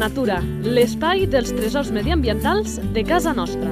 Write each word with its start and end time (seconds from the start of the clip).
Natura, 0.00 0.38
l'espai 0.64 1.26
dels 1.28 1.50
tresors 1.52 1.90
mediambientals 1.92 2.78
de 2.94 3.02
casa 3.04 3.34
nostra. 3.36 3.68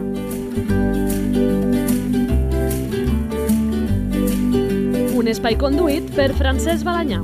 Un 5.17 5.31
espai 5.33 5.57
conduït 5.57 6.11
per 6.13 6.27
Francesc 6.37 6.85
Balanyà. 6.85 7.23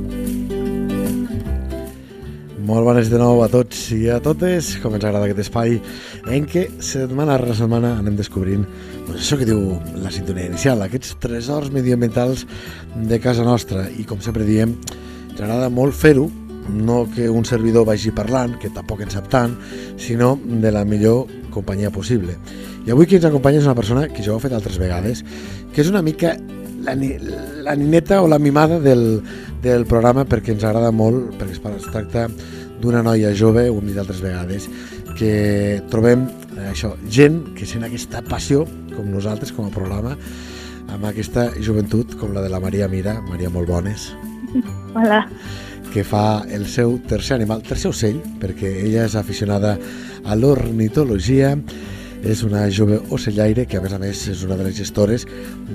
Molt 2.65 2.87
bones 2.87 3.11
de 3.13 3.19
nou 3.21 3.43
a 3.45 3.49
tots 3.53 3.83
i 3.93 4.07
a 4.09 4.17
totes, 4.25 4.71
com 4.81 4.97
ens 4.97 5.05
agrada 5.05 5.27
aquest 5.27 5.43
espai 5.43 5.77
en 6.33 6.47
què 6.49 6.63
setmana 6.81 7.35
rere 7.37 7.53
setmana 7.59 7.91
anem 7.99 8.17
descobrint 8.17 8.63
doncs 9.05 9.19
això 9.19 9.37
que 9.37 9.45
diu 9.51 9.75
la 10.01 10.09
sintonia 10.15 10.49
inicial, 10.49 10.81
aquests 10.81 11.13
tresors 11.21 11.69
mediambientals 11.69 12.47
de 13.05 13.21
casa 13.21 13.45
nostra 13.45 13.85
i 13.93 14.07
com 14.09 14.17
sempre 14.17 14.49
diem, 14.49 14.73
ens 15.29 15.45
agrada 15.45 15.69
molt 15.69 15.93
fer-ho 15.93 16.25
no 16.69 17.05
que 17.13 17.29
un 17.29 17.45
servidor 17.45 17.85
vagi 17.85 18.11
parlant, 18.11 18.57
que 18.59 18.71
tampoc 18.73 19.03
en 19.05 19.13
sap 19.13 19.29
tant, 19.29 19.55
sinó 19.97 20.35
de 20.43 20.71
la 20.71 20.85
millor 20.85 21.25
companyia 21.53 21.91
possible. 21.91 22.37
I 22.85 22.93
avui 22.93 23.07
qui 23.09 23.17
ens 23.17 23.25
acompanya 23.25 23.61
és 23.61 23.69
una 23.69 23.77
persona 23.77 24.07
que 24.09 24.23
jo 24.23 24.35
ho 24.35 24.39
he 24.39 24.45
fet 24.45 24.53
altres 24.53 24.77
vegades, 24.81 25.23
que 25.73 25.81
és 25.81 25.89
una 25.89 26.03
mica 26.05 26.35
la, 26.85 26.95
la 27.65 27.75
nineta 27.75 28.21
o 28.21 28.27
la 28.27 28.39
mimada 28.39 28.79
del, 28.79 29.23
del 29.63 29.85
programa 29.89 30.25
perquè 30.29 30.53
ens 30.53 30.65
agrada 30.65 30.91
molt, 30.93 31.33
perquè 31.39 31.57
es 31.75 31.89
tracta 31.89 32.27
d'una 32.81 33.01
noia 33.03 33.33
jove, 33.33 33.69
ho 33.69 33.79
hem 33.79 33.89
dit 33.89 34.01
altres 34.01 34.21
vegades, 34.21 34.69
que 35.15 35.81
trobem 35.89 36.27
eh, 36.57 36.69
això, 36.71 36.93
gent 37.09 37.41
que 37.57 37.65
sent 37.65 37.87
aquesta 37.87 38.21
passió, 38.27 38.65
com 38.95 39.09
nosaltres, 39.11 39.53
com 39.55 39.69
a 39.69 39.73
programa, 39.73 40.15
amb 40.93 41.07
aquesta 41.09 41.49
joventut 41.63 42.17
com 42.19 42.35
la 42.35 42.43
de 42.45 42.51
la 42.51 42.61
Maria 42.61 42.87
Mira. 42.91 43.17
Maria, 43.29 43.49
molt 43.49 43.71
bones. 43.71 44.11
Hola. 44.95 45.25
Que 45.95 46.03
fa 46.03 46.43
el 46.51 46.65
seu 46.67 46.97
tercer 47.07 47.37
animal, 47.37 47.61
tercer 47.63 47.87
ocell, 47.93 48.17
perquè 48.41 48.67
ella 48.83 49.05
és 49.07 49.13
aficionada 49.15 49.77
a 50.27 50.35
l'ornitologia, 50.35 51.53
és 52.25 52.41
una 52.43 52.65
jove 52.73 52.97
ocellaire 53.15 53.63
que 53.69 53.79
a 53.79 53.83
més 53.83 53.93
a 53.95 53.99
més 54.01 54.25
és 54.27 54.41
una 54.43 54.57
de 54.59 54.65
les 54.67 54.75
gestores 54.75 55.23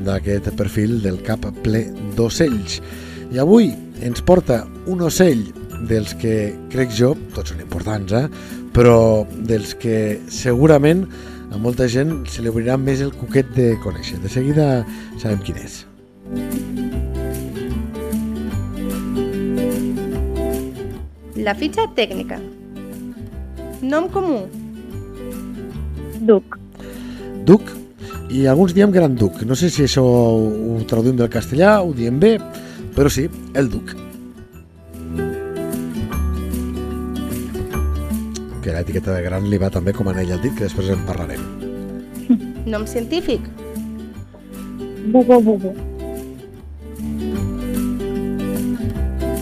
d'aquest 0.04 0.50
perfil 0.60 0.98
del 1.00 1.22
cap 1.24 1.46
ple 1.64 1.86
d'ocells. 2.18 2.80
I 3.32 3.40
avui 3.40 3.70
ens 4.04 4.20
porta 4.26 4.66
un 4.90 5.06
ocell 5.06 5.46
dels 5.88 6.12
que 6.20 6.52
crec 6.68 6.92
jo, 6.92 7.14
tots 7.34 7.54
són 7.54 7.64
importants, 7.64 8.12
eh? 8.12 8.26
però 8.76 9.24
dels 9.32 9.72
que 9.80 10.20
segurament 10.28 11.06
a 11.50 11.58
molta 11.58 11.88
gent 11.88 12.26
se 12.30 12.44
li 12.44 12.52
obrirà 12.52 12.76
més 12.78 13.00
el 13.00 13.14
cuquet 13.16 13.56
de 13.56 13.72
conèixer. 13.82 14.20
De 14.22 14.30
seguida 14.30 14.70
sabem 15.16 15.42
quin 15.46 15.64
és. 15.64 15.84
La 21.40 21.54
fitxa 21.56 21.86
tècnica. 21.96 22.36
Nom 23.80 24.10
comú. 24.12 24.42
Duc. 26.20 26.58
Duc. 27.48 27.72
I 28.30 28.44
alguns 28.46 28.74
diem 28.76 28.92
Gran 28.92 29.16
Duc. 29.16 29.40
No 29.48 29.56
sé 29.56 29.70
si 29.72 29.86
això 29.86 30.04
ho 30.04 30.76
traduïm 30.86 31.16
del 31.18 31.32
castellà, 31.32 31.80
ho 31.82 31.94
diem 31.96 32.20
bé, 32.20 32.36
però 32.94 33.10
sí, 33.10 33.28
el 33.54 33.72
Duc. 33.72 33.96
que 38.60 38.72
l'etiqueta 38.72 39.14
de 39.16 39.22
gran 39.24 39.46
li 39.48 39.58
va 39.58 39.70
també 39.72 39.92
com 39.96 40.08
anell 40.10 40.34
al 40.34 40.42
dit, 40.42 40.52
que 40.54 40.66
després 40.66 40.90
en 40.92 41.04
parlarem. 41.08 41.40
Nom 42.72 42.86
científic? 42.86 43.46
Bugo 45.10 45.40
bugo. 45.40 45.72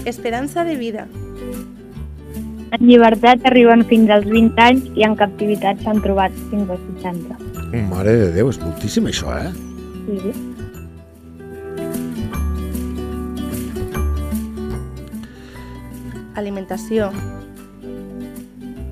Esperança 0.07 0.65
de 0.65 0.77
vida. 0.77 1.09
En 2.69 2.83
llibertat 2.85 3.47
arriben 3.49 3.81
fins 3.89 4.11
als 4.13 4.27
20 4.29 4.61
anys 4.61 4.89
i 4.99 5.05
en 5.07 5.15
captivitat 5.17 5.81
s'han 5.81 6.03
trobat 6.05 6.35
fins 6.51 6.69
als 6.69 6.83
60. 7.01 7.39
Mare 7.89 8.13
de 8.21 8.29
Déu, 8.35 8.51
és 8.53 8.59
moltíssim 8.61 9.09
això, 9.09 9.33
eh? 9.33 9.49
Sí. 10.09 10.33
Alimentació. 16.37 17.09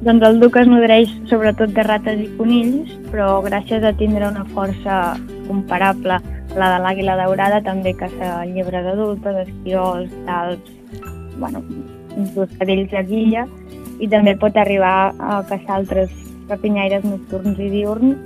Doncs 0.07 0.25
el 0.29 0.41
duc 0.41 0.57
es 0.57 0.69
nodreix 0.71 1.13
sobretot 1.29 1.75
de 1.77 1.85
rates 1.85 2.21
i 2.23 2.31
conills, 2.39 2.95
però 3.11 3.43
gràcies 3.45 3.85
a 3.85 3.93
tindre 4.01 4.31
una 4.31 4.47
força 4.55 5.19
comparable 5.49 6.17
a 6.17 6.57
la 6.57 6.73
de 6.73 6.81
l'àguila 6.85 7.19
daurada 7.21 7.61
també 7.61 7.93
caça 7.99 8.41
llebres 8.49 8.89
adultes, 8.95 9.43
esquirols, 9.45 10.13
talps, 10.25 10.73
bueno, 11.37 11.61
inclús 12.17 12.53
cadells 12.59 12.91
de 12.93 13.03
guilla, 13.11 13.47
i 14.01 14.09
també 14.13 14.37
pot 14.39 14.57
arribar 14.61 15.13
a 15.19 15.41
caçar 15.49 15.81
altres 15.81 16.13
rapinyaires 16.51 17.05
nocturns 17.05 17.59
i 17.59 17.71
diurns, 17.73 18.17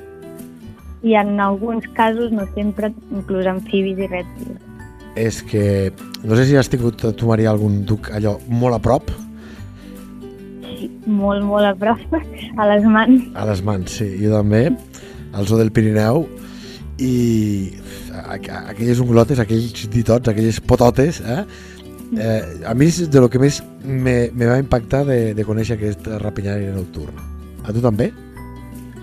i 1.02 1.14
en 1.16 1.38
alguns 1.40 1.86
casos, 1.96 2.32
no 2.32 2.44
sempre, 2.54 2.92
inclús 3.10 3.48
amfibis 3.48 3.98
i 3.98 4.10
rèptils. 4.10 4.60
És 5.18 5.40
que, 5.42 5.90
no 6.22 6.36
sé 6.36 6.44
si 6.46 6.58
has 6.60 6.68
tingut 6.70 7.00
tu, 7.00 7.26
Maria, 7.26 7.50
algun 7.50 7.80
duc 7.88 8.12
allò 8.14 8.36
molt 8.46 8.76
a 8.76 8.82
prop, 8.84 9.10
molt, 11.06 11.42
molt 11.44 11.66
a 11.66 11.74
prop, 11.74 12.00
a 12.60 12.68
les 12.72 12.84
mans. 12.84 13.24
A 13.34 13.46
les 13.48 13.62
mans, 13.66 13.98
sí. 14.00 14.08
Jo 14.22 14.34
també, 14.38 14.66
al 15.32 15.48
zoo 15.48 15.60
del 15.60 15.72
Pirineu, 15.74 16.26
i 17.00 17.72
aquelles 18.30 19.00
unglotes, 19.00 19.40
aquells 19.40 19.86
ditots, 19.92 20.28
aquelles 20.30 20.60
pototes, 20.60 21.22
eh? 21.24 21.44
Eh 22.18 22.66
a 22.66 22.74
mi 22.74 22.86
és 22.86 23.10
de 23.10 23.20
lo 23.20 23.28
que 23.30 23.38
més 23.38 23.62
me, 23.84 24.30
me 24.34 24.46
va 24.46 24.58
impactar 24.58 25.04
de, 25.06 25.34
de 25.34 25.44
conèixer 25.44 25.76
aquest 25.76 26.06
rapinyari 26.22 26.70
nocturn. 26.74 27.14
A 27.64 27.72
tu 27.72 27.80
també? 27.80 28.10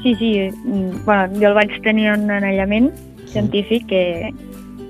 Sí, 0.04 0.16
sí. 0.16 0.32
Mm, 0.66 1.04
bueno, 1.06 1.28
jo 1.40 1.52
el 1.52 1.58
vaig 1.58 1.72
tenir 1.84 2.08
en 2.14 2.28
un 2.28 2.32
anellament 2.32 2.92
científic 3.28 3.88
que 3.88 4.32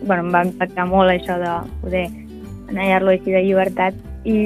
bueno, 0.04 0.24
em 0.24 0.32
va 0.34 0.46
impactar 0.46 0.86
molt 0.88 1.12
això 1.12 1.38
de 1.42 1.54
poder 1.82 2.06
anellar-lo 2.70 3.12
així 3.12 3.34
de 3.34 3.44
llibertat 3.44 3.96
i, 4.28 4.38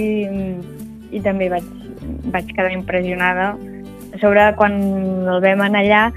i 1.12 1.22
també 1.22 1.50
vaig 1.52 1.68
vaig 2.34 2.50
quedar 2.56 2.72
impressionada. 2.74 3.56
A 4.12 4.20
sobre, 4.20 4.44
quan 4.58 4.78
el 5.32 5.42
vam 5.44 5.62
allà, 5.68 6.10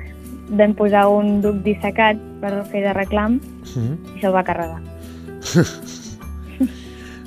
vam 0.50 0.74
posar 0.76 1.06
un 1.08 1.40
duc 1.44 1.62
dissecat 1.64 2.20
per 2.42 2.52
fer 2.70 2.84
de 2.84 2.94
reclam 2.96 3.38
mm. 3.38 4.16
i 4.16 4.22
se'l 4.22 4.34
va 4.34 4.44
carregar. 4.46 4.80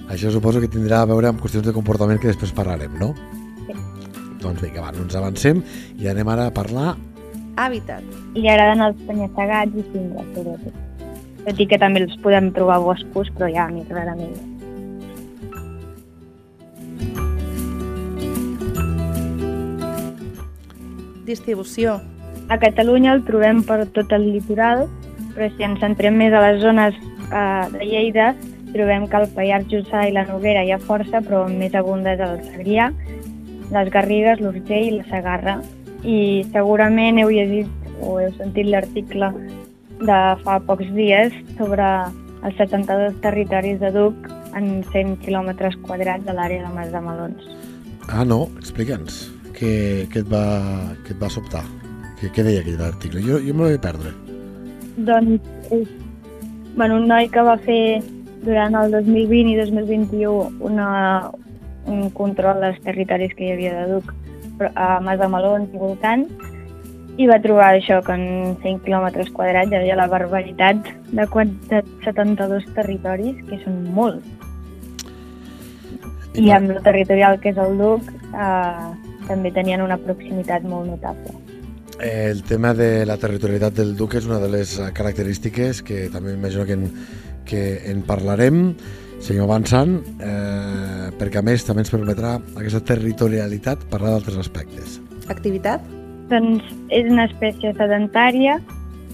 Això 0.07 0.31
suposo 0.31 0.61
que 0.63 0.69
tindrà 0.71 1.01
a 1.03 1.07
veure 1.09 1.27
amb 1.27 1.41
qüestions 1.43 1.65
de 1.67 1.73
comportament 1.75 2.19
que 2.23 2.29
després 2.31 2.53
parlarem, 2.55 2.93
no? 2.99 3.11
Sí. 3.67 3.75
Doncs 4.39 4.63
vinga, 4.63 4.85
va, 4.85 4.93
no 4.95 5.03
ens 5.03 5.17
avancem 5.19 5.59
i 5.99 6.07
anem 6.07 6.31
ara 6.31 6.47
a 6.47 6.53
parlar... 6.55 6.95
Hàbitat. 7.59 8.05
Li 8.37 8.47
agraden 8.47 8.85
els 8.85 8.99
penyassegats 9.07 9.75
i 9.75 9.83
cingles, 9.91 10.27
sobretot. 10.35 10.83
Tot 11.47 11.59
i 11.63 11.67
que 11.67 11.79
també 11.81 12.05
els 12.05 12.15
podem 12.23 12.51
trobar 12.55 12.79
boscos, 12.85 13.31
però 13.35 13.49
ja 13.51 13.67
més 13.73 13.89
rarament. 13.91 14.35
Distribució. 21.27 21.99
A 22.47 22.55
Catalunya 22.61 23.17
el 23.17 23.25
trobem 23.27 23.59
per 23.67 23.81
tot 23.91 24.13
el 24.15 24.29
litoral, 24.31 24.85
però 25.35 25.49
si 25.57 25.65
ens 25.67 25.81
centrem 25.83 26.15
més 26.15 26.31
a 26.31 26.45
les 26.45 26.61
zones 26.63 26.95
eh, 26.95 27.65
de 27.73 27.83
Lleida, 27.83 28.35
trobem 28.77 29.07
que 29.09 29.19
el 29.19 29.27
Pallars 29.35 29.67
Jussà 29.71 30.05
i 30.07 30.13
la 30.15 30.23
Noguera 30.29 30.63
hi 30.63 30.71
ha 30.71 30.79
força, 30.79 31.21
però 31.25 31.43
més 31.49 31.75
abundes 31.75 32.21
el 32.23 32.37
Segrià, 32.51 32.91
les 33.73 33.91
Garrigues, 33.93 34.41
l'Urgell 34.43 34.91
i 34.91 34.95
la 34.99 35.07
Segarra. 35.09 35.57
I 36.05 36.45
segurament 36.53 37.19
heu 37.19 37.33
llegit 37.33 37.89
o 38.05 38.19
heu 38.21 38.33
sentit 38.37 38.69
l'article 38.69 39.31
de 39.97 40.19
fa 40.43 40.59
pocs 40.67 40.91
dies 40.93 41.33
sobre 41.57 41.87
els 42.45 42.59
72 42.61 43.17
territoris 43.23 43.81
de 43.81 43.91
Duc 43.95 44.29
en 44.55 44.83
100 44.93 45.17
quilòmetres 45.25 45.75
quadrats 45.87 46.25
de 46.27 46.37
l'àrea 46.37 46.67
de 46.67 46.75
Mas 46.75 46.93
de 46.93 47.01
Melons. 47.01 47.49
Ah, 48.13 48.23
no? 48.23 48.45
Explica'ns 48.61 49.25
què, 49.57 49.73
què, 50.11 50.21
et, 50.21 50.29
va, 50.29 50.43
què 51.05 51.15
et 51.15 51.21
va 51.21 51.29
sobtar? 51.33 51.63
Què, 52.19 52.29
què 52.33 52.45
deia 52.45 52.61
aquell 52.63 52.83
article? 52.85 53.23
Jo, 53.25 53.41
jo 53.43 53.55
me 53.57 53.71
vaig 53.71 53.81
perdre. 53.81 54.13
Doncs 55.07 55.73
és 55.73 55.89
bueno, 56.77 56.99
un 57.01 57.07
noi 57.09 57.29
que 57.33 57.41
va 57.41 57.57
fer 57.65 57.81
durant 58.47 58.75
el 58.79 58.93
2020 58.95 59.53
i 59.53 59.57
2021 59.59 60.63
una, 60.71 60.89
un 61.85 62.09
control 62.15 62.63
dels 62.63 62.79
territoris 62.85 63.35
que 63.35 63.47
hi 63.47 63.55
havia 63.55 63.73
de 63.81 63.97
Duc 63.97 64.13
a 64.73 64.97
Mas 65.03 65.19
de 65.19 65.27
Melons 65.29 65.73
i 65.75 65.81
voltant 65.81 66.25
i 67.17 67.25
va 67.25 67.39
trobar 67.41 67.71
això 67.73 67.97
que 68.05 68.13
en 68.13 68.57
100 68.61 68.83
quilòmetres 68.85 69.31
quadrats 69.33 69.73
hi 69.73 69.79
havia 69.79 69.97
la 69.97 70.07
barbaritat 70.11 70.85
de, 71.09 71.25
de 71.71 71.81
72 72.05 72.67
territoris, 72.77 73.39
que 73.49 73.57
són 73.63 73.79
molts. 73.95 74.25
I 76.37 76.51
amb 76.53 76.75
el 76.75 76.83
territorial 76.85 77.39
que 77.41 77.49
és 77.49 77.57
el 77.57 77.79
Duc, 77.81 78.11
eh, 78.29 78.87
també 79.25 79.51
tenien 79.55 79.81
una 79.81 79.97
proximitat 79.97 80.67
molt 80.69 80.91
notable. 80.91 81.33
El 81.97 82.43
tema 82.45 82.75
de 82.77 83.07
la 83.09 83.17
territorialitat 83.17 83.79
del 83.79 83.95
Duc 83.97 84.19
és 84.19 84.27
una 84.29 84.37
de 84.37 84.51
les 84.53 84.75
característiques 84.93 85.81
que 85.81 86.11
també 86.13 86.35
imagino 86.37 86.67
que 86.69 86.77
en, 86.77 86.91
que 87.49 87.79
en 87.89 88.03
parlarem 88.05 88.75
seguim 89.23 89.43
avançant, 89.43 89.97
eh, 90.21 91.09
perquè 91.17 91.41
a 91.41 91.45
més 91.45 91.65
també 91.65 91.83
ens 91.83 91.91
permetrà 91.93 92.37
aquesta 92.55 92.83
territorialitat 92.93 93.87
parlar 93.91 94.15
d'altres 94.15 94.37
aspectes. 94.43 94.99
Activitat? 95.27 95.81
Doncs 96.29 96.63
és 96.93 97.09
una 97.09 97.25
espècie 97.25 97.73
sedentària. 97.73 98.59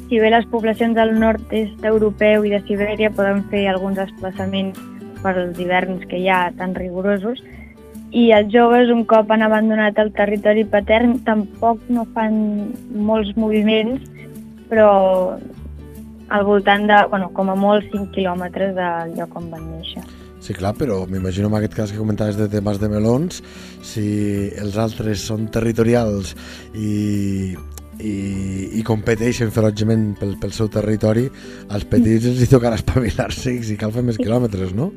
Si 0.10 0.20
bé 0.20 0.30
les 0.30 0.46
poblacions 0.52 0.98
del 0.98 1.16
nord-est 1.20 1.86
europeu 1.88 2.44
i 2.46 2.52
de 2.54 2.60
Sibèria 2.68 3.14
poden 3.14 3.46
fer 3.50 3.68
alguns 3.72 3.98
desplaçaments 4.02 4.80
per 5.24 5.38
als 5.38 5.60
hiverns 5.60 6.04
que 6.10 6.20
hi 6.20 6.28
ha 6.28 6.52
tan 6.58 6.76
rigorosos, 6.76 7.40
i 8.14 8.30
els 8.36 8.52
joves, 8.54 8.92
un 8.94 9.06
cop 9.10 9.32
han 9.34 9.42
abandonat 9.42 9.98
el 9.98 10.12
territori 10.14 10.68
patern, 10.70 11.16
tampoc 11.26 11.80
no 11.90 12.04
fan 12.14 12.36
molts 12.94 13.32
moviments, 13.40 14.04
però 14.70 15.40
al 16.30 16.44
voltant 16.46 16.88
de, 16.88 16.98
bueno, 17.10 17.30
com 17.34 17.50
a 17.50 17.56
molt 17.56 17.90
5 17.92 18.12
quilòmetres 18.16 18.76
del 18.76 19.16
lloc 19.18 19.36
on 19.38 19.50
van 19.52 19.66
néixer. 19.72 20.04
Sí, 20.44 20.52
clar, 20.54 20.74
però 20.76 21.06
m'imagino 21.08 21.48
en 21.48 21.54
aquest 21.56 21.74
cas 21.78 21.92
que 21.94 21.98
comentaves 21.98 22.36
de 22.36 22.50
temes 22.52 22.80
de 22.82 22.90
melons, 22.92 23.42
si 23.82 24.50
els 24.60 24.76
altres 24.78 25.22
són 25.24 25.46
territorials 25.48 26.34
i, 26.76 27.54
i, 28.04 28.14
i 28.76 28.84
competeixen 28.84 29.52
ferotgement 29.56 30.10
pel, 30.20 30.36
pel 30.42 30.52
seu 30.52 30.68
territori, 30.68 31.30
als 31.70 31.86
petits 31.88 32.28
els 32.34 32.42
hi 32.44 32.50
tocarà 32.52 32.76
espavilar-se 32.76 33.54
i 33.56 33.64
si 33.64 33.78
cal 33.80 33.94
fer 33.96 34.04
més 34.04 34.20
quilòmetres, 34.20 34.74
no? 34.76 34.92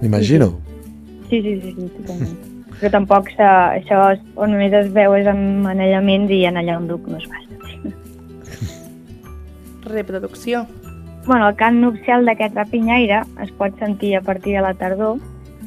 M'imagino. 0.00 0.54
Sí, 1.28 1.42
sí, 1.42 1.58
sí, 1.60 1.74
sí, 1.76 1.90
totalment. 1.98 2.38
Però 2.78 2.90
tampoc 2.94 3.28
això 3.36 4.00
és- 4.14 4.20
on 4.36 4.52
només 4.54 4.72
es 4.72 4.88
veu 4.94 5.12
és 5.18 5.26
en 5.26 5.66
anellaments 5.66 6.30
i 6.32 6.44
en 6.46 6.56
allà 6.56 6.76
on 6.78 6.86
duc 6.88 7.04
no 7.10 7.18
es 7.18 7.26
fa. 7.28 7.42
Reproducció. 9.88 10.66
Bueno, 11.26 11.48
el 11.48 11.56
cant 11.56 11.80
nupcial 11.82 12.24
d'aquest 12.24 12.54
rapinyaire 12.56 13.22
es 13.42 13.50
pot 13.58 13.74
sentir 13.78 14.14
a 14.16 14.22
partir 14.22 14.54
de 14.56 14.62
la 14.64 14.74
tardor, 14.74 15.18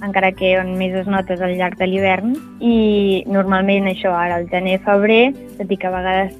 encara 0.01 0.31
que 0.31 0.55
on 0.57 0.73
més 0.79 0.95
es 0.97 1.07
nota 1.07 1.35
és 1.35 1.41
al 1.45 1.53
llarg 1.59 1.77
de 1.77 1.85
l'hivern, 1.85 2.31
i 2.59 3.23
normalment 3.29 3.85
això 3.91 4.13
ara 4.17 4.39
al 4.39 4.47
gener-febrer, 4.49 5.33
tot 5.59 5.69
i 5.71 5.77
que 5.77 5.87
a 5.89 5.93
vegades 5.93 6.37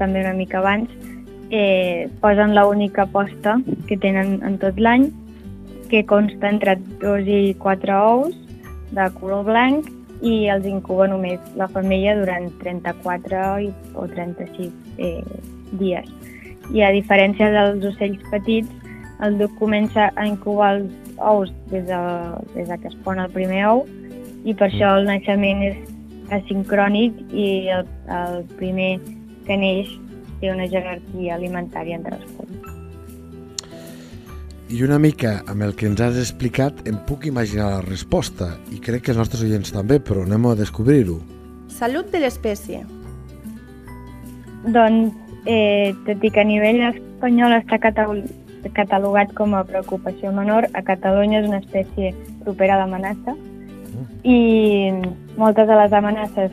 també 0.00 0.24
una 0.24 0.32
mica 0.34 0.58
abans, 0.58 0.90
eh, 1.50 2.08
posen 2.20 2.54
la 2.54 2.66
única 2.66 3.06
posta 3.06 3.60
que 3.86 3.96
tenen 3.96 4.40
en 4.42 4.58
tot 4.58 4.80
l'any, 4.80 5.12
que 5.88 6.04
consta 6.06 6.48
entre 6.48 6.74
2 7.02 7.28
i 7.28 7.54
4 7.54 7.94
ous 8.02 8.34
de 8.90 9.10
color 9.20 9.44
blanc 9.44 9.86
i 10.22 10.48
els 10.48 10.66
incuba 10.66 11.06
només 11.06 11.38
la 11.54 11.68
femella 11.68 12.16
durant 12.18 12.50
34 12.62 13.60
i- 13.60 13.72
o 13.94 14.06
36 14.08 14.72
eh, 14.98 15.22
dies 15.78 16.08
i 16.72 16.82
a 16.82 16.92
diferència 16.94 17.50
dels 17.52 17.84
ocells 17.92 18.22
petits, 18.30 18.70
el 19.24 19.38
duc 19.38 19.52
comença 19.60 20.10
a 20.16 20.26
incubar 20.26 20.74
els 20.78 20.92
ous 21.18 21.52
des 21.70 21.84
de, 21.86 22.00
des 22.54 22.68
de 22.68 22.78
que 22.78 22.88
es 22.88 22.96
pon 23.04 23.20
el 23.22 23.30
primer 23.32 23.62
ou 23.70 23.84
i 24.44 24.54
per 24.54 24.68
això 24.68 24.96
el 24.98 25.06
naixement 25.08 25.62
és 25.64 25.76
asincrònic 26.34 27.20
i 27.32 27.48
el, 27.72 27.86
el 28.10 28.42
primer 28.58 28.96
que 29.46 29.56
neix 29.60 29.92
té 30.40 30.50
una 30.52 30.66
jerarquia 30.68 31.36
alimentària 31.36 32.00
entre 32.00 32.16
els 32.18 32.30
polls. 32.36 32.70
I 34.74 34.80
una 34.82 34.98
mica 34.98 35.36
amb 35.46 35.62
el 35.62 35.74
que 35.78 35.86
ens 35.86 36.00
has 36.02 36.16
explicat 36.18 36.86
em 36.88 36.96
puc 37.08 37.28
imaginar 37.28 37.68
la 37.76 37.82
resposta 37.84 38.54
i 38.72 38.80
crec 38.82 39.04
que 39.06 39.12
els 39.12 39.20
nostres 39.20 39.44
oients 39.44 39.70
també, 39.72 40.00
però 40.00 40.24
anem 40.24 40.48
a 40.48 40.54
descobrir-ho. 40.58 41.20
Salut 41.70 42.08
de 42.10 42.22
l'espècie. 42.24 42.80
Doncs, 44.64 45.12
eh, 45.46 45.94
tot 46.06 46.24
i 46.24 46.30
que 46.30 46.40
a 46.40 46.48
nivell 46.48 46.80
espanyol 46.88 47.58
està 47.58 47.78
catalo- 47.82 48.24
catalogat 48.72 49.34
com 49.36 49.54
a 49.54 49.64
preocupació 49.68 50.32
menor, 50.32 50.68
a 50.72 50.82
Catalunya 50.82 51.42
és 51.42 51.48
una 51.48 51.60
espècie 51.60 52.14
propera 52.44 52.76
a 52.76 52.84
l'amenaça. 52.84 53.36
I 54.24 54.38
moltes 55.36 55.68
de 55.68 55.76
les 55.76 55.92
amenaces, 55.92 56.52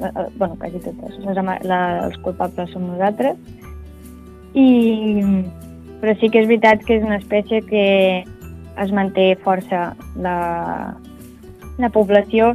eh, 0.00 0.08
eh, 0.08 0.26
bueno, 0.36 0.56
quasi 0.56 0.80
totes, 0.80 1.18
les, 1.24 1.42
la, 1.68 1.80
els 2.06 2.16
culpables 2.24 2.70
som 2.72 2.86
nosaltres, 2.88 3.36
i, 4.54 4.66
però 6.00 6.16
sí 6.18 6.30
que 6.30 6.40
és 6.42 6.48
veritat 6.48 6.82
que 6.86 6.96
és 6.98 7.04
una 7.04 7.20
espècie 7.20 7.60
que 7.62 7.84
es 8.80 8.92
manté 8.96 9.34
força 9.44 9.90
la, 10.16 10.96
la 11.78 11.90
població 11.92 12.54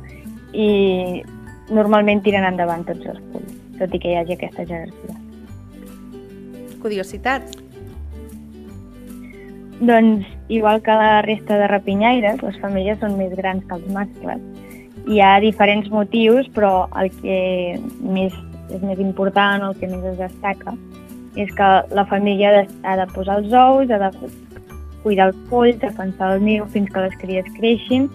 i 0.53 1.21
normalment 1.69 2.23
tiren 2.25 2.47
endavant 2.47 2.85
tots 2.87 3.13
els 3.13 3.21
polls, 3.31 3.61
tot 3.79 3.93
i 3.93 4.01
que 4.01 4.11
hi 4.11 4.19
hagi 4.19 4.35
aquesta 4.35 4.65
jerarquia. 4.65 5.24
Curiositat. 6.85 7.41
Doncs, 9.79 10.27
igual 10.49 10.83
que 10.83 10.91
la 10.91 11.23
resta 11.25 11.57
de 11.57 11.67
rapinyaires, 11.67 12.43
les 12.45 12.59
femelles 12.61 12.99
són 13.01 13.15
més 13.17 13.33
grans 13.33 13.65
que 13.65 13.79
els 13.79 13.87
mascles. 13.95 14.43
Hi 15.09 15.17
ha 15.17 15.31
diferents 15.41 15.89
motius, 15.89 16.45
però 16.53 16.85
el 17.01 17.09
que 17.23 17.39
més, 18.05 18.37
és 18.69 18.85
més 18.85 19.01
important, 19.01 19.65
el 19.65 19.73
que 19.79 19.89
més 19.89 20.05
es 20.11 20.19
destaca, 20.21 20.75
és 21.33 21.49
que 21.57 21.71
la 21.97 22.05
femella 22.11 22.53
ha 22.61 22.95
de, 23.01 23.09
posar 23.17 23.39
els 23.41 23.49
ous, 23.49 23.89
ha 23.89 23.99
de 24.05 24.29
cuidar 25.01 25.31
els 25.31 25.41
polls, 25.49 25.81
defensar 25.81 26.35
el 26.35 26.45
niu 26.45 26.69
fins 26.77 26.93
que 26.93 27.07
les 27.07 27.17
cries 27.25 27.49
creixin 27.57 28.07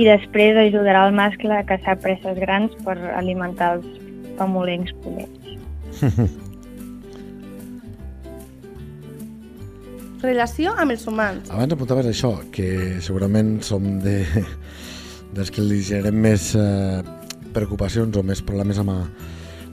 i 0.00 0.08
després 0.08 0.56
ajudarà 0.64 1.04
el 1.10 1.20
mascle 1.20 1.52
a 1.52 1.68
caçar 1.68 2.00
preses 2.00 2.40
grans 2.40 2.72
per 2.88 2.96
alimentar 3.12 3.76
els 3.76 4.02
famolencs 4.40 4.96
pollets. 5.04 6.40
Relació 10.22 10.72
amb 10.80 10.94
els 10.94 11.04
humans. 11.06 11.50
Abans 11.52 11.74
apuntaves 11.76 12.08
això, 12.08 12.32
que 12.52 13.00
segurament 13.04 13.58
som 13.64 13.98
de, 14.04 14.22
dels 15.36 15.52
que 15.52 15.64
li 15.64 15.82
generem 15.84 16.16
més 16.24 16.54
eh, 16.56 17.02
preocupacions 17.56 18.16
o 18.16 18.24
més 18.24 18.40
problemes 18.44 18.80
amb, 18.80 18.94
a, 18.94 19.02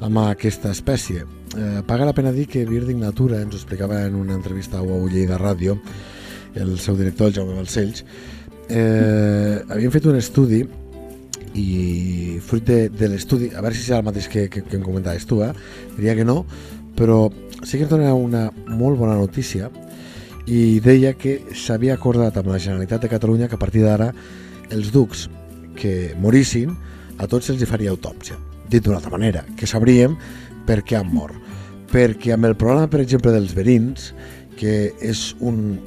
amb 0.04 0.22
aquesta 0.25 0.74
espècie. 0.75 1.24
Eh, 1.54 1.80
paga 1.88 2.07
la 2.10 2.16
pena 2.18 2.34
dir 2.36 2.48
que 2.51 2.66
Birding 2.68 3.00
Natura 3.04 3.42
ens 3.44 3.56
ho 3.56 3.62
explicava 3.62 4.01
en 4.07 4.16
una 4.19 4.36
entrevista 4.36 4.80
a 4.80 4.86
UAU 4.86 5.07
Lleida 5.12 5.40
Ràdio, 5.40 5.78
el 6.60 6.78
seu 6.80 6.98
director, 7.00 7.31
el 7.31 7.38
Jaume 7.38 7.56
Balcells, 7.57 8.04
eh, 8.69 9.63
havien 9.69 9.94
fet 9.94 10.07
un 10.10 10.19
estudi 10.19 10.63
i 11.54 12.39
fruit 12.42 12.66
de, 12.66 12.78
de 12.89 13.10
l'estudi, 13.12 13.51
a 13.54 13.62
veure 13.62 13.78
si 13.78 13.86
serà 13.86 14.01
el 14.01 14.07
mateix 14.07 14.28
que, 14.30 14.48
que, 14.50 14.63
que 14.66 14.78
em 14.80 14.86
comentaves 14.86 15.28
tu, 15.30 15.44
eh? 15.46 15.51
diria 15.98 16.16
que 16.18 16.25
no, 16.25 16.42
però 16.98 17.28
sí 17.63 17.78
que 17.78 17.86
ens 17.86 17.94
dona 17.94 18.13
una 18.18 18.48
molt 18.68 18.98
bona 19.00 19.16
notícia 19.19 19.70
i 20.46 20.80
deia 20.84 21.14
que 21.16 21.38
s'havia 21.56 21.96
acordat 21.96 22.38
amb 22.38 22.50
la 22.52 22.60
Generalitat 22.60 23.06
de 23.06 23.12
Catalunya 23.12 23.48
que 23.48 23.56
a 23.56 23.62
partir 23.62 23.84
d'ara 23.86 24.12
els 24.74 24.92
ducs 24.92 25.30
que 25.80 26.14
morissin 26.20 26.74
a 27.18 27.28
tots 27.30 27.48
se'ls 27.48 27.62
hi 27.62 27.70
faria 27.70 27.94
autòpsia. 27.94 28.36
Dit 28.70 28.84
d'una 28.84 28.98
altra 29.00 29.14
manera, 29.14 29.46
que 29.58 29.70
sabríem 29.70 30.18
per 30.68 30.82
què 30.84 30.98
han 31.00 31.12
mort. 31.14 31.36
Perquè 31.94 32.34
amb 32.34 32.50
el 32.50 32.58
problema, 32.58 32.90
per 32.90 33.04
exemple, 33.04 33.32
dels 33.32 33.54
verins, 33.54 34.12
que 34.58 34.94
és 35.02 35.34
un 35.40 35.78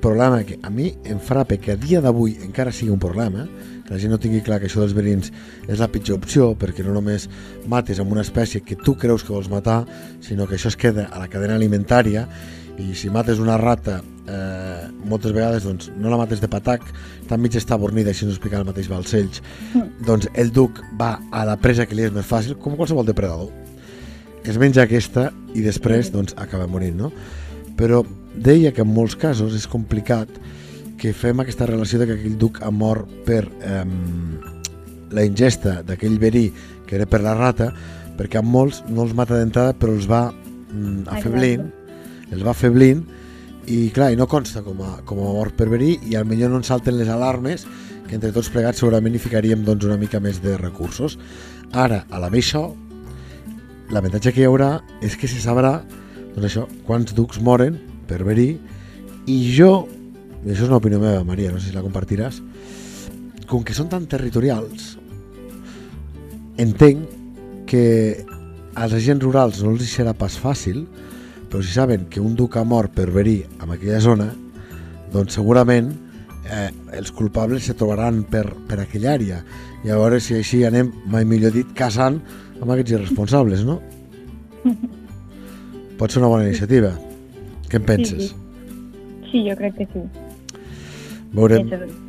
problema 0.00 0.44
que 0.46 0.58
a 0.62 0.70
mi 0.70 0.92
em 1.04 1.18
frapa 1.18 1.56
que 1.58 1.72
a 1.72 1.80
dia 1.80 2.00
d'avui 2.00 2.36
encara 2.44 2.72
sigui 2.72 2.92
un 2.94 3.02
problema, 3.02 3.46
que 3.86 3.94
la 3.94 3.98
gent 4.02 4.12
no 4.14 4.20
tingui 4.22 4.42
clar 4.42 4.60
que 4.60 4.68
això 4.70 4.82
dels 4.82 4.94
verins 4.94 5.32
és 5.66 5.80
la 5.82 5.88
pitjor 5.90 6.20
opció, 6.20 6.52
perquè 6.58 6.84
no 6.86 6.94
només 6.94 7.28
mates 7.70 8.00
amb 8.02 8.14
una 8.14 8.22
espècie 8.22 8.62
que 8.62 8.78
tu 8.78 8.96
creus 8.98 9.24
que 9.24 9.34
vols 9.34 9.50
matar, 9.50 9.84
sinó 10.22 10.46
que 10.46 10.56
això 10.58 10.70
es 10.70 10.78
queda 10.78 11.08
a 11.10 11.22
la 11.22 11.30
cadena 11.30 11.58
alimentària 11.58 12.26
i 12.82 12.94
si 12.94 13.10
mates 13.12 13.40
una 13.42 13.56
rata 13.60 14.00
eh, 14.28 14.88
moltes 15.08 15.32
vegades 15.32 15.64
doncs, 15.64 15.90
no 15.96 16.10
la 16.12 16.18
mates 16.20 16.42
de 16.42 16.48
patac 16.50 16.84
tan 17.28 17.40
mig 17.40 17.56
està 17.56 17.78
bornida, 17.80 18.12
així 18.12 18.26
ens 18.26 18.34
ho 18.34 18.36
explica 18.36 18.60
el 18.60 18.68
mateix 18.68 18.90
Balcells 18.92 19.42
doncs 20.06 20.28
el 20.34 20.52
duc 20.52 20.82
va 21.00 21.16
a 21.30 21.46
la 21.48 21.56
presa 21.60 21.86
que 21.86 21.96
li 21.96 22.06
és 22.06 22.14
més 22.14 22.26
fàcil 22.26 22.58
com 22.60 22.76
qualsevol 22.76 23.06
depredador 23.08 23.52
es 24.46 24.58
menja 24.62 24.84
aquesta 24.86 25.30
i 25.54 25.62
després 25.64 26.12
doncs, 26.14 26.36
acaba 26.38 26.68
morint 26.70 27.00
no? 27.00 27.10
però 27.78 28.02
deia 28.36 28.72
que 28.72 28.84
en 28.84 28.92
molts 28.92 29.16
casos 29.18 29.56
és 29.56 29.66
complicat 29.70 30.30
que 31.00 31.12
fem 31.12 31.40
aquesta 31.42 31.66
relació 31.68 32.00
de 32.00 32.08
que 32.08 32.16
aquell 32.16 32.38
duc 32.40 32.60
ha 32.64 32.70
mort 32.72 33.10
per 33.26 33.42
eh, 33.44 33.84
la 35.12 35.24
ingesta 35.26 35.80
d'aquell 35.86 36.18
verí 36.22 36.48
que 36.86 36.96
era 36.98 37.08
per 37.10 37.22
la 37.24 37.34
rata 37.36 37.72
perquè 38.16 38.40
a 38.40 38.46
molts 38.46 38.82
no 38.88 39.04
els 39.04 39.16
mata 39.16 39.36
d'entrada 39.36 39.74
però 39.76 39.96
els 39.96 40.08
va 40.08 40.28
mm, 40.30 41.08
afeblint 41.18 41.66
els 42.32 42.42
va 42.46 42.54
feblint 42.56 43.04
i 43.66 43.90
clar, 43.90 44.12
i 44.14 44.18
no 44.18 44.28
consta 44.30 44.62
com 44.62 44.80
a, 44.82 45.00
com 45.06 45.20
a 45.20 45.32
mort 45.34 45.56
per 45.58 45.68
verí 45.70 45.96
i 46.06 46.16
al 46.16 46.26
millor 46.28 46.52
no 46.52 46.60
ens 46.60 46.70
salten 46.70 46.96
les 46.98 47.10
alarmes 47.10 47.66
que 48.06 48.14
entre 48.14 48.30
tots 48.34 48.50
plegats 48.54 48.78
segurament 48.82 49.16
hi 49.16 49.22
ficaríem 49.22 49.64
doncs, 49.66 49.86
una 49.88 49.98
mica 49.98 50.20
més 50.22 50.38
de 50.42 50.54
recursos. 50.60 51.16
Ara, 51.74 52.04
a 52.10 52.20
la 52.22 52.30
això, 52.30 52.68
l'avantatge 53.90 54.32
que 54.34 54.44
hi 54.44 54.46
haurà 54.46 54.76
és 55.02 55.16
que 55.18 55.26
se 55.30 55.42
sabrà 55.42 55.80
doncs 56.36 56.46
això, 56.46 56.66
quants 56.86 57.14
ducs 57.16 57.40
moren 57.42 57.80
per 58.06 58.22
verí 58.26 58.52
i 59.26 59.36
jo, 59.56 59.88
i 60.44 60.52
això 60.52 60.66
és 60.66 60.68
una 60.68 60.78
opinió 60.78 61.00
meva, 61.02 61.24
Maria, 61.26 61.50
no 61.50 61.58
sé 61.58 61.72
si 61.72 61.74
la 61.74 61.82
compartiràs, 61.82 62.38
com 63.50 63.64
que 63.66 63.74
són 63.74 63.90
tan 63.90 64.06
territorials, 64.10 64.94
entenc 66.62 67.66
que 67.66 67.84
als 68.76 68.94
agents 68.94 69.24
rurals 69.24 69.62
no 69.64 69.72
els 69.74 69.90
serà 69.90 70.14
pas 70.14 70.36
fàcil, 70.38 70.84
però 71.50 71.62
si 71.62 71.72
saben 71.74 72.06
que 72.10 72.20
un 72.20 72.34
duc 72.38 72.56
ha 72.56 72.64
mort 72.64 72.92
per 72.94 73.08
verí 73.14 73.40
en 73.62 73.72
aquella 73.72 74.00
zona, 74.00 74.30
doncs 75.12 75.36
segurament 75.38 75.92
eh, 76.50 76.70
els 76.98 77.12
culpables 77.14 77.66
se 77.66 77.76
trobaran 77.78 78.22
per, 78.30 78.46
per 78.68 78.80
aquella 78.82 79.14
àrea. 79.14 79.42
I 79.84 79.92
veure 79.92 80.20
si 80.20 80.38
així 80.38 80.64
anem, 80.66 80.90
mai 81.10 81.26
millor 81.28 81.54
dit, 81.54 81.68
casant 81.78 82.20
amb 82.60 82.72
aquests 82.72 82.96
irresponsables, 82.96 83.66
no? 83.66 83.80
Pot 85.98 86.12
ser 86.12 86.20
una 86.22 86.32
bona 86.32 86.48
iniciativa. 86.48 86.92
Què 87.70 87.80
en 87.80 87.86
penses? 87.86 88.32
Sí, 88.32 89.30
sí 89.30 89.46
jo 89.48 89.56
crec 89.58 89.78
que 89.78 89.88
sí. 89.92 90.08
Veurem... 91.36 91.70
És, 91.70 92.02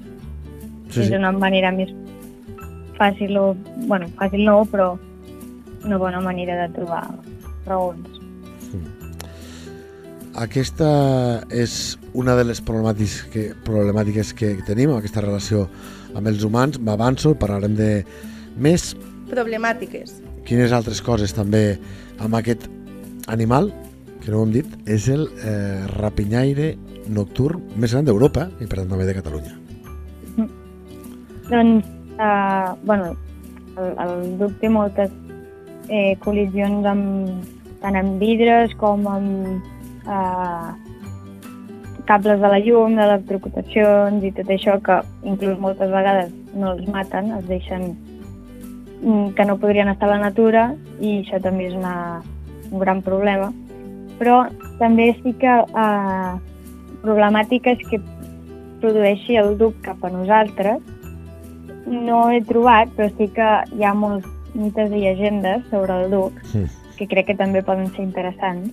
Sí, 0.88 1.02
és 1.02 1.10
sí. 1.10 1.16
una 1.18 1.34
manera 1.36 1.72
més 1.76 1.90
fàcil 2.98 3.36
o... 3.38 3.50
bueno, 3.90 4.08
fàcil 4.18 4.46
no, 4.48 4.62
però 4.72 4.94
una 5.86 5.98
bona 6.00 6.22
manera 6.24 6.56
de 6.64 6.70
trobar 6.78 7.04
raons. 7.68 8.17
Aquesta 10.38 10.88
és 11.50 11.98
una 12.14 12.36
de 12.38 12.44
les 12.46 12.60
problemàtiques 12.62 13.24
que, 13.34 13.44
problemàtiques 13.66 14.36
que 14.38 14.52
tenim, 14.68 14.92
aquesta 14.94 15.24
relació 15.24 15.64
amb 16.14 16.30
els 16.30 16.44
humans. 16.46 16.78
M'avanço, 16.78 17.32
parlarem 17.42 17.74
de 17.74 17.88
més. 18.62 18.92
Problemàtiques. 19.32 20.20
Quines 20.46 20.76
altres 20.78 21.02
coses 21.02 21.34
també 21.34 21.80
amb 22.22 22.38
aquest 22.38 22.68
animal, 23.34 23.72
que 24.22 24.30
no 24.30 24.44
ho 24.44 24.46
hem 24.46 24.54
dit, 24.54 24.76
és 24.86 25.08
el 25.10 25.26
eh, 25.42 25.88
rapinyaire 25.96 26.76
nocturn 27.10 27.64
més 27.74 27.96
gran 27.96 28.06
d'Europa 28.06 28.46
i 28.62 28.68
per 28.68 28.84
tant 28.84 28.92
també 28.94 29.08
de 29.08 29.16
Catalunya. 29.18 29.56
Doncs, 31.48 31.90
eh, 32.14 32.76
bueno, 32.84 33.16
el, 33.74 33.90
el 34.06 34.14
duc 34.44 34.54
té 34.62 34.70
moltes 34.70 35.10
eh, 35.90 36.14
col·lisions 36.22 36.86
amb, 36.94 37.50
tant 37.82 37.98
amb 37.98 38.22
vidres 38.22 38.78
com 38.78 39.10
amb 39.10 39.74
eh, 40.08 40.72
cables 42.08 42.40
de 42.40 42.48
la 42.48 42.60
llum, 42.64 42.96
d'electrocutacions 42.96 44.24
i 44.24 44.32
tot 44.32 44.50
això 44.54 44.78
que 44.84 45.02
inclús 45.28 45.60
moltes 45.60 45.92
vegades 45.92 46.32
no 46.56 46.72
els 46.74 46.88
maten, 46.88 47.32
els 47.36 47.48
deixen 47.50 47.90
mm, 49.04 49.34
que 49.36 49.46
no 49.46 49.58
podrien 49.60 49.92
estar 49.92 50.08
a 50.08 50.16
la 50.16 50.22
natura 50.30 50.70
i 51.00 51.20
això 51.22 51.42
també 51.44 51.68
és 51.68 51.76
una, 51.76 52.22
un 52.72 52.80
gran 52.80 53.02
problema. 53.04 53.52
Però 54.18 54.46
també 54.80 55.12
sí 55.22 55.36
que 55.38 55.58
eh, 55.68 56.32
problemàtiques 57.04 57.84
que 57.90 58.00
produeixi 58.82 59.36
el 59.38 59.58
duc 59.58 59.76
cap 59.86 60.04
a 60.06 60.10
nosaltres 60.14 60.80
no 61.88 62.30
he 62.32 62.42
trobat, 62.44 62.90
però 62.96 63.08
sí 63.18 63.28
que 63.36 63.48
hi 63.78 63.84
ha 63.86 63.94
molts 63.96 64.28
mites 64.58 64.92
i 64.92 65.04
llegendes 65.04 65.64
sobre 65.72 65.94
el 66.02 66.12
duc 66.12 66.34
Mm. 66.54 66.68
que 66.98 67.08
crec 67.08 67.28
que 67.28 67.36
també 67.36 67.62
poden 67.62 67.88
ser 67.94 68.04
interessants. 68.04 68.72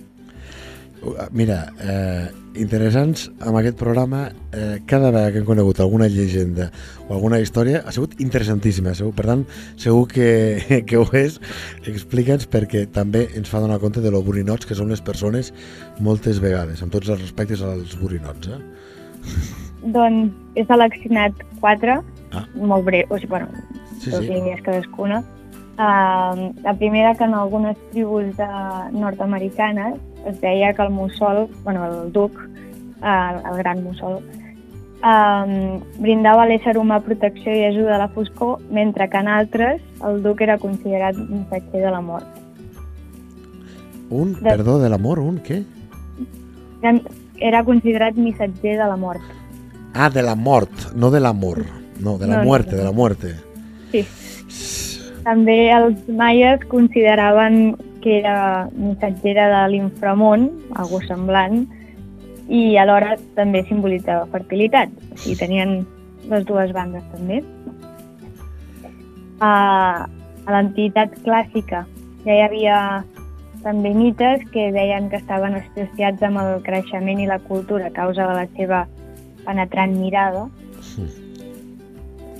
Uh, 1.05 1.27
Mira, 1.37 1.67
eh, 1.85 2.31
interessants 2.57 3.27
amb 3.45 3.59
aquest 3.59 3.75
programa, 3.77 4.31
eh, 4.55 4.79
cada 4.89 5.11
vegada 5.11 5.31
que 5.31 5.37
hem 5.37 5.45
conegut 5.45 5.79
alguna 5.83 6.07
llegenda 6.09 6.71
o 7.07 7.13
alguna 7.13 7.37
història 7.43 7.83
ha 7.85 7.91
sigut 7.93 8.15
interessantíssima. 8.23 8.95
Segur, 8.97 9.13
per 9.13 9.27
tant, 9.27 9.43
segur 9.77 10.07
que, 10.09 10.81
que 10.89 10.97
ho 10.97 11.05
és. 11.13 11.37
Explica'ns 11.85 12.47
perquè 12.49 12.87
també 12.91 13.27
ens 13.37 13.51
fa 13.51 13.61
donar 13.61 13.77
compte 13.83 14.01
de 14.01 14.09
lo 14.09 14.23
borinots 14.25 14.65
que 14.65 14.73
són 14.77 14.89
les 14.89 15.03
persones 15.05 15.53
moltes 15.99 16.41
vegades, 16.41 16.81
amb 16.81 16.91
tots 16.95 17.11
els 17.13 17.21
respectes 17.21 17.61
als 17.61 17.93
borinots. 18.01 18.49
Eh? 18.49 18.59
Doncs 19.85 20.33
he 20.57 20.65
seleccionat 20.65 21.45
quatre, 21.61 22.01
Ah. 22.35 22.41
molt 22.57 22.83
breu, 22.83 23.05
o 23.09 23.15
sigui, 23.19 23.29
bueno, 23.29 23.47
Sí, 24.01 24.09
dues 24.09 24.25
sí. 24.25 24.33
línies 24.33 24.61
cadascuna. 24.65 25.21
Uh, 25.77 26.51
la 26.63 26.73
primera, 26.77 27.13
que 27.15 27.23
en 27.25 27.33
algunes 27.33 27.77
tribus 27.91 28.35
de 28.37 28.47
nord-americanes 28.91 29.95
es 30.25 30.39
deia 30.41 30.73
que 30.73 30.81
el 30.83 30.89
mussol, 30.91 31.47
bueno, 31.63 31.85
el 31.85 32.11
duc, 32.11 32.31
uh, 33.01 33.51
el 33.51 33.57
gran 33.57 33.83
mussol, 33.83 34.19
um, 35.05 35.81
brindava 36.01 36.43
a 36.43 36.49
l'ésser 36.49 36.75
humà 36.77 36.99
protecció 37.05 37.53
i 37.53 37.63
ajuda 37.67 37.95
a 37.95 38.01
la 38.05 38.07
foscor, 38.09 38.59
mentre 38.71 39.07
que 39.09 39.17
en 39.21 39.27
altres 39.27 39.81
el 40.03 40.21
duc 40.23 40.41
era 40.41 40.57
considerat 40.57 41.15
missatger 41.29 41.83
de 41.85 41.91
la 41.91 42.01
mort. 42.01 42.25
Un, 44.09 44.33
De- 44.35 44.41
perdó, 44.41 44.79
de 44.79 44.89
l'amor, 44.89 45.19
un, 45.19 45.39
què? 45.41 45.63
Era, 46.81 46.99
era 47.41 47.63
considerat 47.65 48.15
missatger 48.15 48.77
de 48.77 48.85
la 48.85 48.95
mort. 48.97 49.21
Ah, 49.93 50.09
de 50.09 50.21
la 50.21 50.35
mort, 50.35 50.91
no 50.95 51.09
de 51.11 51.19
l'amor. 51.19 51.63
No, 51.99 52.17
de 52.17 52.27
la 52.27 52.35
No, 52.35 52.39
no, 52.41 52.45
muerte, 52.45 52.71
no. 52.73 52.77
de 52.77 52.83
la 52.83 52.91
muerte. 52.91 53.35
Sí. 53.91 54.03
També 55.23 55.71
els 55.73 56.07
maies 56.11 56.59
consideraven 56.69 57.75
que 58.05 58.19
era 58.19 58.69
missatgera 58.77 59.47
de 59.49 59.61
l'inframont, 59.73 60.43
algú 60.77 60.99
semblant, 61.07 61.63
i 62.53 62.77
alhora 62.77 63.15
també 63.33 63.63
simbolitzava 63.65 64.27
fertilitat. 64.29 64.93
O 65.09 65.17
sigui, 65.17 65.39
tenien 65.39 65.79
les 66.29 66.45
dues 66.45 66.69
bandes 66.75 67.01
també. 67.15 67.41
A, 69.41 69.49
a 70.05 70.53
l'antiguitat 70.53 71.17
clàssica 71.25 71.81
ja 72.27 72.37
hi 72.37 72.45
havia 72.45 72.77
també 73.65 73.95
mites 73.97 74.45
que 74.53 74.69
deien 74.77 75.09
que 75.09 75.17
estaven 75.17 75.57
associats 75.57 76.21
amb 76.29 76.43
el 76.45 76.61
creixement 76.69 77.17
i 77.17 77.25
la 77.25 77.41
cultura 77.49 77.89
a 77.89 77.95
causa 77.97 78.29
de 78.29 78.37
la 78.37 78.45
seva 78.53 78.85
penetrant 79.49 79.97
mirada 79.97 80.45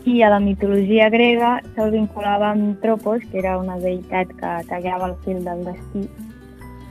i 0.05 0.21
a 0.21 0.29
la 0.29 0.39
mitologia 0.39 1.09
grega 1.09 1.57
se'l 1.74 1.91
vinculava 1.93 2.51
amb 2.53 2.77
Tropos, 2.81 3.24
que 3.31 3.39
era 3.41 3.57
una 3.57 3.79
deïtat 3.81 4.31
que 4.38 4.51
tallava 4.69 5.09
el 5.09 5.15
fil 5.25 5.41
del 5.45 5.65
destí. 5.65 6.05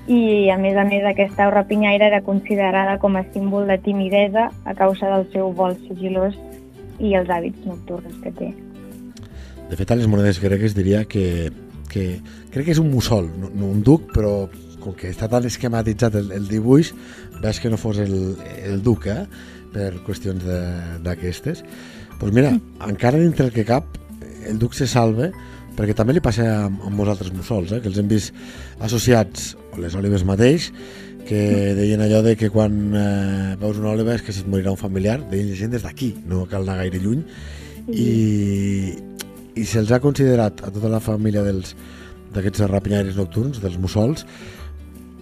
I, 0.05 0.51
a 0.53 0.59
més 0.61 0.77
a 0.77 0.85
més, 0.85 1.05
aquesta 1.07 1.47
rapinyaire 1.53 2.11
era 2.11 2.21
considerada 2.27 2.99
com 3.01 3.17
a 3.17 3.23
símbol 3.33 3.71
de 3.71 3.79
timidesa 3.81 4.51
a 4.67 4.75
causa 4.77 5.09
del 5.15 5.25
seu 5.33 5.55
vol 5.57 5.79
sigilós 5.87 6.37
i 6.99 7.15
els 7.15 7.31
hàbits 7.31 7.65
nocturns 7.65 8.19
que 8.21 8.35
té. 8.35 8.51
De 9.71 9.79
fet, 9.79 9.91
a 9.91 9.97
les 9.97 10.11
monedes 10.11 10.43
gregues 10.43 10.75
diria 10.77 11.07
que, 11.09 11.49
que 11.89 12.19
crec 12.53 12.67
que 12.67 12.75
és 12.75 12.83
un 12.83 12.91
mussol, 12.93 13.31
no, 13.41 13.49
no 13.55 13.71
un 13.71 13.81
duc, 13.87 14.11
però 14.13 14.45
com 14.83 14.93
que 14.99 15.09
està 15.09 15.31
tan 15.33 15.47
esquematitzat 15.49 16.19
el, 16.21 16.35
el 16.37 16.51
dibuix, 16.51 16.93
veig 17.41 17.63
que 17.63 17.71
no 17.73 17.81
fos 17.81 18.03
el, 18.03 18.35
el 18.67 18.83
duc, 18.85 19.07
eh? 19.09 19.23
per 19.75 19.91
qüestions 20.07 20.45
d'aquestes. 21.03 21.65
Pues 22.21 22.33
mira, 22.33 22.55
encara 22.87 23.19
dintre 23.19 23.47
el 23.49 23.53
que 23.53 23.65
cap, 23.69 23.99
el 24.49 24.59
duc 24.59 24.77
se 24.77 24.87
salva, 24.91 25.31
perquè 25.75 25.97
també 25.97 26.15
li 26.15 26.23
passa 26.23 26.47
amb, 26.67 26.83
amb 26.87 26.99
molts 26.99 27.15
altres 27.17 27.33
mussols, 27.35 27.73
eh? 27.75 27.81
que 27.83 27.91
els 27.91 27.99
hem 27.99 28.11
vist 28.11 28.35
associats, 28.85 29.55
o 29.75 29.81
les 29.83 29.97
òlives 29.99 30.25
mateix, 30.27 30.71
que 31.25 31.73
deien 31.77 32.03
allò 32.05 32.21
de 32.23 32.35
que 32.37 32.51
quan 32.53 32.75
eh, 32.95 33.55
veus 33.61 33.81
una 33.81 33.95
òliva 33.95 34.15
és 34.15 34.23
que 34.23 34.35
se't 34.37 34.49
morirà 34.51 34.75
un 34.75 34.81
familiar, 34.81 35.19
deien 35.31 35.49
llegendes 35.51 35.85
d'aquí, 35.87 36.13
no 36.29 36.45
cal 36.51 36.67
anar 36.67 36.83
gaire 36.83 37.01
lluny, 37.01 37.25
i, 37.89 38.09
i 39.57 39.65
se'ls 39.69 39.93
ha 39.93 40.03
considerat 40.05 40.63
a 40.65 40.73
tota 40.73 40.93
la 40.93 41.03
família 41.05 41.45
dels 41.45 41.75
d'aquests 42.35 42.67
rapinyaires 42.67 43.17
nocturns, 43.17 43.61
dels 43.63 43.79
mussols, 43.79 44.25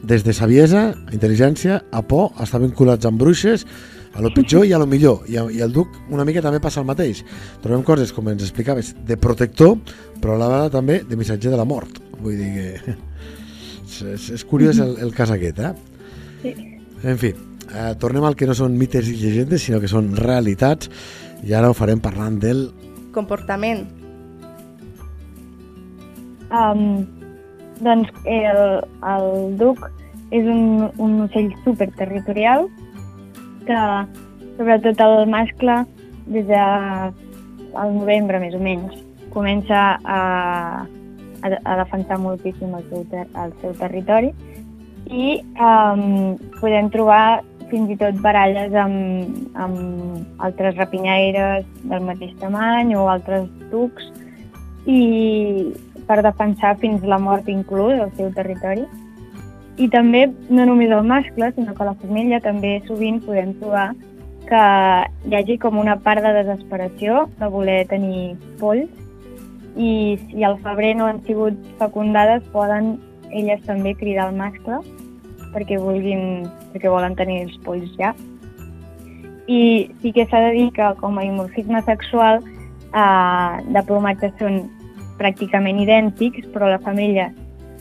des 0.02 0.24
de 0.26 0.34
saviesa, 0.34 0.90
intel·ligència, 1.14 1.82
a 1.92 2.00
por, 2.02 2.32
estar 2.42 2.60
vinculats 2.62 3.06
amb 3.06 3.20
bruixes, 3.20 3.66
a 4.14 4.22
lo 4.24 4.32
pitjor 4.34 4.66
i 4.66 4.72
a 4.72 4.80
lo 4.80 4.86
millor. 4.86 5.24
I, 5.28 5.38
I 5.38 5.62
el 5.64 5.72
duc 5.72 5.94
una 6.12 6.26
mica 6.28 6.42
també 6.44 6.60
passa 6.60 6.82
el 6.82 6.88
mateix. 6.88 7.22
Trobem 7.62 7.84
coses, 7.86 8.12
com 8.12 8.28
ens 8.32 8.44
explicaves, 8.44 8.92
de 9.08 9.16
protector, 9.16 9.78
però 10.20 10.36
a 10.36 10.42
la 10.42 10.50
vegada 10.50 10.74
també 10.78 11.00
de 11.08 11.18
missatger 11.18 11.52
de 11.52 11.60
la 11.60 11.68
mort. 11.68 12.02
Vull 12.20 12.36
dir 12.40 12.52
que... 12.58 12.98
És, 13.92 13.98
és, 14.08 14.26
és 14.38 14.42
curiós 14.48 14.78
el, 14.80 14.94
el 15.04 15.10
cas 15.12 15.28
aquest, 15.34 15.58
eh? 15.60 15.72
Sí. 16.40 16.52
En 17.04 17.18
fi, 17.20 17.28
eh, 17.68 17.90
tornem 18.00 18.24
al 18.24 18.38
que 18.40 18.46
no 18.48 18.54
són 18.56 18.78
mites 18.80 19.10
i 19.12 19.18
llegendes, 19.20 19.66
sinó 19.66 19.82
que 19.82 19.90
són 19.90 20.14
realitats, 20.16 20.88
i 21.44 21.52
ara 21.52 21.68
ho 21.68 21.76
farem 21.76 22.00
parlant 22.00 22.38
del 22.40 22.70
Comportament. 23.12 23.84
Um, 26.52 27.04
doncs 27.84 28.08
el, 28.28 28.62
el 29.12 29.28
duc 29.60 29.84
és 30.32 30.48
un, 30.48 30.88
un 31.00 31.20
ocell 31.26 31.52
superterritorial 31.64 32.66
que, 33.68 33.80
sobretot 34.58 35.00
el 35.06 35.28
mascle, 35.30 35.82
des 36.26 36.46
de 36.46 36.62
al 37.72 37.94
novembre 37.96 38.40
més 38.42 38.54
o 38.54 38.60
menys, 38.62 38.98
comença 39.32 39.82
a, 40.04 40.20
a, 41.42 41.48
a 41.48 41.76
defensar 41.80 42.18
moltíssim 42.20 42.74
el 42.76 42.84
seu, 42.90 43.06
ter, 43.10 43.24
el 43.44 43.54
seu 43.62 43.72
territori 43.80 44.32
i 45.10 45.40
um, 45.56 46.36
podem 46.60 46.90
trobar 46.92 47.42
fins 47.72 47.90
i 47.90 47.96
tot 47.96 48.18
baralles 48.20 48.74
amb, 48.76 49.32
amb 49.56 50.44
altres 50.44 50.76
rapinyaires 50.76 51.64
del 51.88 52.04
mateix 52.04 52.34
tamany 52.42 52.92
o 52.94 53.06
altres 53.08 53.48
ducs 53.72 54.10
i 54.86 55.72
per 56.06 56.20
defensar 56.26 56.74
fins 56.82 57.04
la 57.08 57.18
mort 57.22 57.48
inclús 57.48 57.94
el 57.96 58.12
seu 58.18 58.32
territori. 58.36 58.84
I 59.80 59.88
també, 59.88 60.26
no 60.52 60.66
només 60.68 60.90
el 60.92 61.06
mascle, 61.08 61.52
sinó 61.56 61.74
que 61.74 61.86
la 61.88 61.94
femella 62.00 62.40
també 62.44 62.80
sovint 62.86 63.22
podem 63.24 63.54
trobar 63.60 63.92
que 64.48 64.64
hi 65.28 65.36
hagi 65.38 65.56
com 65.58 65.78
una 65.80 65.96
part 66.04 66.20
de 66.24 66.32
desesperació 66.42 67.26
de 67.38 67.48
voler 67.48 67.78
tenir 67.88 68.34
polls 68.60 68.90
i 69.80 70.18
si 70.26 70.44
al 70.44 70.58
febrer 70.60 70.92
no 70.98 71.06
han 71.08 71.22
sigut 71.24 71.56
fecundades 71.78 72.44
poden 72.52 72.98
elles 73.30 73.62
també 73.64 73.94
cridar 73.96 74.28
al 74.28 74.36
mascle 74.36 74.82
perquè 75.54 75.78
vulguin, 75.80 76.44
perquè 76.72 76.90
volen 76.92 77.16
tenir 77.16 77.42
els 77.46 77.56
polls 77.64 77.88
ja. 77.96 78.12
I 79.48 79.88
sí 80.02 80.12
que 80.12 80.26
s'ha 80.28 80.40
de 80.48 80.52
dir 80.56 80.68
que 80.76 80.92
com 81.00 81.18
a 81.18 81.24
dimorfisme 81.24 81.80
sexual 81.88 82.40
eh, 82.40 83.54
de 83.68 83.82
plomatge 83.88 84.32
són 84.38 84.62
pràcticament 85.18 85.80
idèntics, 85.82 86.46
però 86.54 86.70
la 86.70 86.80
femella 86.80 87.30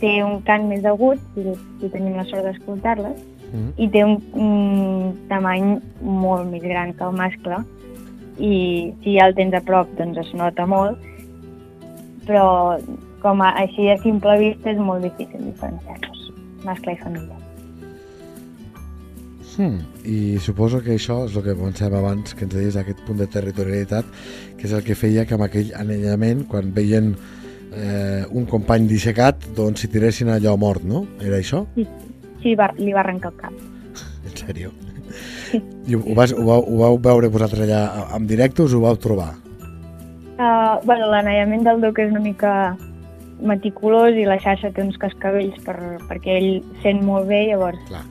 té 0.01 0.17
un 0.25 0.41
cant 0.47 0.65
més 0.67 0.85
agut, 0.89 1.21
si, 1.35 1.53
si 1.79 1.91
tenim 1.93 2.17
la 2.17 2.25
sort 2.29 2.49
d'escoltar-les, 2.49 3.21
Mm. 3.51 3.71
i 3.83 3.87
té 3.91 4.03
un, 4.07 4.15
un 4.39 5.15
tamany 5.27 5.73
molt 5.99 6.47
més 6.47 6.63
gran 6.63 6.93
que 6.95 7.03
el 7.03 7.17
mascle 7.17 7.57
i 8.39 8.53
si 9.03 9.17
ja 9.17 9.27
el 9.27 9.35
tens 9.35 9.57
a 9.57 9.61
prop 9.67 9.91
doncs 9.97 10.21
es 10.23 10.29
nota 10.39 10.63
molt 10.71 11.01
però 12.29 12.45
com 13.19 13.43
a, 13.43 13.51
així 13.59 13.89
a 13.91 13.97
simple 14.05 14.37
vista 14.39 14.71
és 14.71 14.79
molt 14.79 15.03
difícil 15.03 15.43
diferenciar-los 15.49 16.29
mascle 16.67 16.95
i 16.95 17.01
femella 17.03 17.39
Hmm. 19.51 19.81
I 20.07 20.39
suposo 20.39 20.79
que 20.79 20.93
això 20.95 21.25
és 21.27 21.33
el 21.35 21.43
que 21.43 21.53
començàvem 21.57 21.97
abans, 21.99 22.31
que 22.33 22.45
ens 22.47 22.53
deies 22.55 22.77
aquest 22.79 23.01
punt 23.03 23.19
de 23.19 23.27
territorialitat, 23.27 24.07
que 24.57 24.63
és 24.63 24.71
el 24.71 24.85
que 24.87 24.95
feia 24.95 25.25
que 25.27 25.35
amb 25.35 25.43
aquell 25.43 25.73
anellament, 25.75 26.45
quan 26.47 26.71
veien 26.73 27.11
eh, 27.71 28.23
un 28.31 28.45
company 28.45 28.87
dissecat, 28.87 29.47
doncs 29.57 29.81
s'hi 29.81 29.91
tiressin 29.91 30.31
allò 30.33 30.55
mort, 30.59 30.83
no? 30.83 31.05
Era 31.21 31.39
això? 31.39 31.65
sí, 31.75 31.87
sí 32.43 32.55
va, 32.55 32.71
li 32.77 32.93
va 32.93 33.03
arrencar 33.05 33.31
el 33.31 33.37
cap 33.37 33.53
En 34.25 34.35
sèrio? 34.37 34.71
I 35.87 35.95
ho, 35.97 36.01
vas, 36.15 36.31
ho, 36.31 36.43
vau, 36.47 36.61
ho 36.63 36.77
vau 36.79 36.99
veure 37.03 37.27
vosaltres 37.31 37.65
allà 37.65 38.11
en 38.15 38.27
directe 38.27 38.61
o 38.61 38.69
us 38.69 38.75
ho 38.77 38.83
vau 38.83 38.95
trobar? 38.95 39.33
uh, 40.41 40.79
bueno, 40.85 41.09
l'anellament 41.11 41.65
del 41.67 41.81
duc 41.83 41.99
és 42.01 42.11
una 42.11 42.23
mica 42.23 42.53
meticulós 43.41 44.17
i 44.17 44.25
la 44.29 44.37
xarxa 44.41 44.71
té 44.73 44.83
uns 44.83 44.99
cascavells 45.01 45.57
per, 45.65 45.77
perquè 46.09 46.37
ell 46.37 46.51
sent 46.83 47.01
molt 47.05 47.27
bé, 47.29 47.43
llavors 47.49 47.81
Clar. 47.89 48.03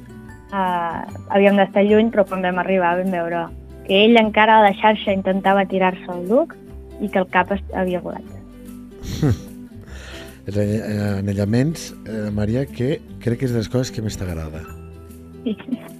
uh, 0.50 1.20
havíem 1.34 1.58
d'estar 1.60 1.86
lluny, 1.86 2.10
però 2.14 2.26
quan 2.26 2.42
vam 2.46 2.58
arribar 2.62 2.96
vam 3.00 3.14
veure 3.14 3.44
que 3.86 4.02
ell 4.04 4.18
encara 4.20 4.58
a 4.58 4.66
la 4.68 4.74
xarxa 4.78 5.14
intentava 5.16 5.66
tirar-se 5.70 6.10
el 6.14 6.26
duc 6.28 6.56
i 7.00 7.08
que 7.08 7.22
el 7.22 7.30
cap 7.32 7.54
havia 7.72 8.02
volat. 8.04 9.46
Eh, 10.56 11.18
anellaments, 11.18 11.94
eh, 12.06 12.30
Maria, 12.32 12.66
que 12.66 13.00
crec 13.20 13.38
que 13.40 13.46
és 13.46 13.52
de 13.52 13.58
les 13.62 13.68
coses 13.68 13.90
que 13.94 14.02
més 14.02 14.16
t'agrada. 14.18 14.62
Sí, 15.44 15.56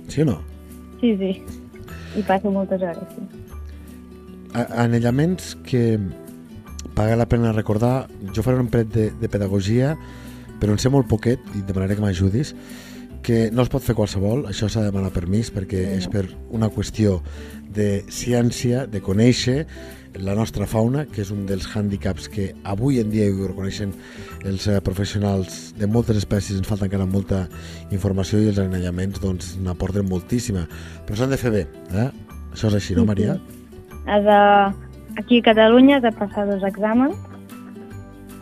Sí 0.09 0.23
o 0.23 0.25
no? 0.26 0.40
sí, 1.00 1.14
sí. 1.16 1.42
I 2.19 2.23
passo 2.26 2.50
moltes 2.50 2.83
hores, 2.83 2.99
sí. 3.14 3.23
A- 4.54 4.83
anellaments 4.83 5.54
que 5.64 5.99
paga 6.95 7.14
la 7.16 7.28
pena 7.28 7.52
recordar. 7.52 8.09
Jo 8.35 8.42
faré 8.42 8.59
un 8.59 8.69
pret 8.69 8.88
de, 8.92 9.11
de 9.12 9.28
pedagogia, 9.28 9.95
però 10.61 10.75
en 10.75 10.78
sé 10.83 10.90
molt 10.90 11.07
poquet 11.09 11.40
i 11.54 11.62
demanaré 11.62 11.95
que 11.97 12.02
m'ajudis 12.04 12.54
que 13.23 13.50
no 13.52 13.61
es 13.62 13.69
pot 13.69 13.85
fer 13.85 13.92
qualsevol, 13.95 14.47
això 14.49 14.66
s'ha 14.69 14.80
de 14.80 14.88
demanar 14.90 15.11
permís 15.12 15.50
perquè 15.52 15.83
és 15.99 16.07
per 16.09 16.23
una 16.57 16.71
qüestió 16.73 17.19
de 17.69 18.00
ciència, 18.09 18.87
de 18.88 19.02
conèixer 19.04 19.66
la 20.19 20.35
nostra 20.35 20.67
fauna, 20.67 21.05
que 21.07 21.23
és 21.23 21.31
un 21.31 21.45
dels 21.47 21.69
hàndicaps 21.71 22.29
que 22.33 22.50
avui 22.64 22.99
en 23.00 23.11
dia 23.12 23.29
ho 23.31 23.47
reconeixen 23.47 23.93
els 24.49 24.67
eh, 24.67 24.81
professionals 24.85 25.73
de 25.79 25.87
moltes 25.87 26.19
espècies, 26.19 26.59
ens 26.59 26.69
falta 26.69 26.88
encara 26.88 27.07
molta 27.07 27.45
informació 27.95 28.40
i 28.40 28.50
els 28.50 28.59
anellaments 28.62 29.23
doncs 29.23 29.55
n'aporten 29.62 30.09
moltíssima, 30.09 30.67
però 31.07 31.19
s'han 31.19 31.35
de 31.35 31.40
fer 31.40 31.52
bé, 31.55 31.64
eh? 31.95 32.09
Això 32.50 32.71
és 32.73 32.79
així, 32.81 32.97
no, 32.99 33.07
Maria? 33.07 33.37
Has 34.11 34.25
de, 34.26 34.40
aquí 35.23 35.38
a 35.38 35.47
Catalunya 35.52 36.00
has 36.00 36.07
de 36.09 36.14
passar 36.19 36.49
dos 36.49 36.64
exàmens, 36.67 37.14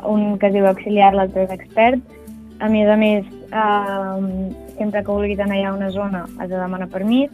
un 0.09 0.39
que 0.39 0.49
es 0.49 0.55
diu 0.55 0.67
auxiliar, 0.69 1.13
l'altre 1.13 1.45
és 1.45 1.53
expert. 1.53 2.17
A 2.65 2.69
més 2.71 2.89
a 2.91 2.97
més, 2.99 3.27
eh, 3.53 4.49
sempre 4.79 5.03
que 5.03 5.13
vulguis 5.13 5.39
anar 5.43 5.59
allà 5.59 5.75
a 5.75 5.77
una 5.77 5.91
zona 5.91 6.25
has 6.39 6.49
de 6.49 6.57
demanar 6.57 6.89
permís 6.91 7.31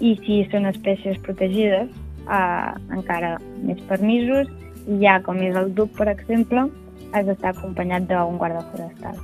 i 0.00 0.14
si 0.24 0.42
són 0.52 0.66
espècies 0.70 1.18
protegides, 1.24 1.90
eh, 2.30 2.72
encara 2.96 3.36
més 3.62 3.80
permisos 3.88 4.48
i 4.86 4.98
ja 5.04 5.20
com 5.24 5.38
és 5.42 5.56
el 5.56 5.72
duc, 5.74 5.90
per 5.96 6.08
exemple, 6.12 6.66
has 7.12 7.26
d'estar 7.26 7.54
acompanyat 7.54 8.08
d'un 8.08 8.38
guarda 8.38 8.64
forestal. 8.72 9.16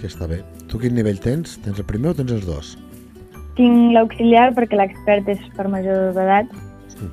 Que 0.00 0.08
està 0.08 0.28
bé. 0.28 0.42
Tu 0.68 0.78
quin 0.78 0.94
nivell 0.94 1.20
tens? 1.20 1.58
Tens 1.64 1.78
el 1.78 1.86
primer 1.88 2.12
o 2.12 2.14
tens 2.18 2.32
els 2.32 2.46
dos? 2.46 2.74
Tinc 3.58 3.92
l'auxiliar 3.94 4.48
perquè 4.56 4.76
l'expert 4.78 5.28
és 5.30 5.42
per 5.56 5.68
major 5.70 6.12
d'edat, 6.16 6.46
Sí. 6.94 7.06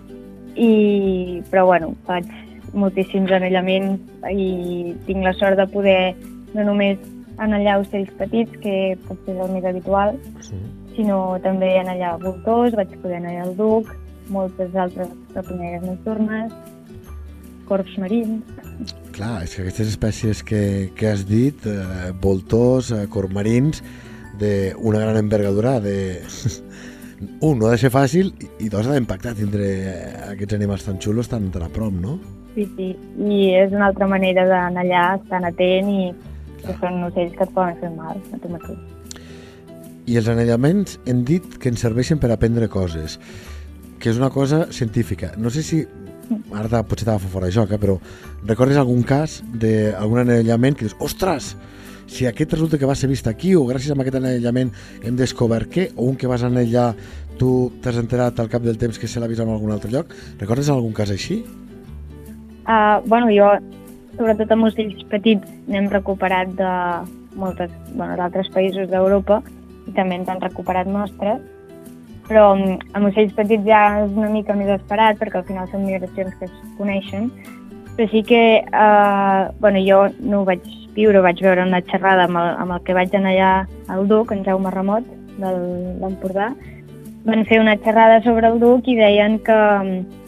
i, 0.56 1.42
però 1.52 1.66
bueno, 1.66 1.94
faig 2.08 2.26
moltíssims 2.74 3.32
anellaments 3.32 4.00
i 4.32 4.96
tinc 5.06 5.24
la 5.24 5.34
sort 5.34 5.58
de 5.58 5.68
poder 5.68 6.16
no 6.54 6.64
només 6.64 6.98
anellar 7.38 7.80
ocells 7.82 8.10
petits, 8.18 8.52
que 8.62 8.98
potser 9.08 9.36
és 9.36 9.42
el 9.46 9.52
més 9.54 9.66
habitual, 9.66 10.18
Sí. 10.42 10.56
sinó 10.96 11.40
també 11.44 11.78
anellar 11.80 12.18
voltors, 12.20 12.76
vaig 12.76 12.90
poder 13.02 13.18
anellar 13.18 13.48
el 13.48 13.56
duc, 13.58 13.96
moltes 14.32 14.76
altres 14.76 15.12
rapineres 15.36 15.84
nocturnes, 15.86 16.54
corps 17.70 17.98
marins... 18.02 18.58
Clar, 19.12 19.42
és 19.46 19.54
que 19.56 19.66
aquestes 19.66 19.92
espècies 19.92 20.42
que, 20.48 20.64
que 20.96 21.10
has 21.12 21.26
dit, 21.28 21.66
eh, 21.68 22.12
voltors, 22.24 22.94
eh, 22.96 23.06
cormarins, 23.12 23.84
d'una 24.40 25.04
gran 25.04 25.20
envergadura, 25.20 25.80
de... 25.84 26.22
un, 27.48 27.60
no 27.60 27.68
ha 27.68 27.76
de 27.76 27.82
ser 27.82 27.92
fàcil, 27.94 28.32
i, 28.60 28.70
dos, 28.72 28.88
ha 28.88 28.96
d'impactar 28.96 29.36
tindre 29.38 29.68
eh, 29.68 29.96
aquests 30.32 30.58
animals 30.58 30.88
tan 30.88 31.00
xulos 31.04 31.30
tan, 31.32 31.52
tan 31.54 31.68
a 31.68 31.70
prop, 31.74 31.94
no? 31.94 32.18
Sí, 32.56 32.66
sí, 32.76 32.90
i 33.24 33.44
és 33.56 33.72
una 33.72 33.92
altra 33.92 34.08
manera 34.12 34.48
d'anellar, 34.48 35.06
estant 35.22 35.48
atent 35.48 35.92
i 35.92 36.02
que 36.66 36.76
són 36.80 37.06
ocells 37.08 37.38
que 37.38 37.46
et 37.48 37.54
poden 37.56 37.78
fer 37.80 37.92
mal 37.94 38.18
a 38.18 38.42
tu 38.42 38.52
mateix. 38.52 38.82
I 40.12 40.18
els 40.20 40.28
anellaments 40.32 40.98
hem 41.08 41.22
dit 41.28 41.46
que 41.62 41.70
ens 41.72 41.84
serveixen 41.86 42.20
per 42.20 42.32
aprendre 42.34 42.68
coses, 42.72 43.20
que 44.02 44.10
és 44.10 44.18
una 44.20 44.32
cosa 44.34 44.66
científica. 44.74 45.32
No 45.38 45.52
sé 45.54 45.64
si, 45.64 45.84
ara 46.58 46.82
potser 46.84 47.06
t'agafa 47.06 47.30
fora 47.32 47.48
de 47.50 47.56
joc, 47.56 47.72
eh, 47.72 47.80
però 47.82 47.98
recordes 48.50 48.80
algun 48.82 49.04
cas 49.08 49.42
d'algun 49.54 50.24
anellament 50.26 50.78
que 50.78 50.88
dius, 50.88 50.98
ostres, 51.00 51.54
si 52.12 52.26
aquest 52.28 52.58
resulta 52.58 52.78
que 52.78 52.90
va 52.90 52.96
ser 52.98 53.08
vist 53.08 53.28
aquí 53.30 53.54
o 53.56 53.64
gràcies 53.70 53.94
a 53.94 54.00
aquest 54.02 54.18
anellament 54.20 54.74
hem 55.06 55.16
descobert 55.16 55.70
què, 55.72 55.92
o 55.96 56.10
un 56.10 56.18
que 56.20 56.28
vas 56.28 56.44
anellar 56.44 56.92
tu 57.40 57.72
t'has 57.82 57.98
enterat 58.02 58.40
al 58.40 58.50
cap 58.52 58.66
del 58.66 58.78
temps 58.82 59.00
que 59.00 59.08
se 59.08 59.22
l'ha 59.22 59.30
vist 59.32 59.42
en 59.42 59.50
algun 59.50 59.72
altre 59.72 59.92
lloc. 59.94 60.12
Recordes 60.42 60.70
algun 60.70 60.94
cas 60.98 61.14
així? 61.14 61.40
Uh, 62.68 63.00
bueno, 63.08 63.32
jo, 63.34 63.48
sobretot 64.18 64.52
amb 64.54 64.68
ocells 64.68 65.02
petits, 65.10 65.48
n'hem 65.72 65.88
recuperat 65.94 66.52
de 66.60 66.74
moltes, 67.40 67.72
bueno, 67.96 68.18
d'altres 68.20 68.52
països 68.54 68.92
d'Europa 68.92 69.40
i 69.88 69.96
també 69.96 70.20
ens 70.20 70.30
han 70.30 70.44
recuperat 70.44 70.90
nostres, 70.92 71.42
però 72.32 72.54
mm, 72.56 72.94
amb 72.96 73.10
ocells 73.10 73.34
petits 73.36 73.68
ja 73.68 73.82
és 74.06 74.14
una 74.16 74.30
mica 74.32 74.56
més 74.56 74.72
esperat 74.72 75.20
perquè 75.20 75.42
al 75.42 75.48
final 75.50 75.68
són 75.68 75.84
migracions 75.84 76.38
que 76.40 76.48
es 76.48 76.54
coneixen, 76.78 77.28
però 77.98 78.08
sí 78.08 78.24
que, 78.24 78.44
uh, 78.72 79.52
bueno, 79.60 79.82
jo 79.84 80.06
no 80.24 80.42
ho 80.42 80.48
vaig 80.48 80.64
viure, 80.96 81.20
ho 81.20 81.26
vaig 81.26 81.42
veure 81.44 81.66
en 81.66 81.74
una 81.74 81.84
xerrada 81.92 82.30
amb 82.30 82.40
el, 82.40 82.52
amb 82.64 82.78
el 82.78 82.86
que 82.88 82.96
vaig 82.96 83.16
anar 83.16 83.34
allà 83.36 83.52
al 83.92 84.08
Duc, 84.08 84.32
en 84.32 84.46
Jaume 84.48 84.72
Ramot, 84.72 85.08
de 85.42 85.52
l'Empordà, 86.00 86.52
van 87.28 87.44
fer 87.50 87.60
una 87.60 87.76
xerrada 87.84 88.22
sobre 88.24 88.48
el 88.48 88.60
Duc 88.64 88.88
i 88.88 88.96
deien 89.00 89.38
que 89.44 89.60
mm, 89.60 90.22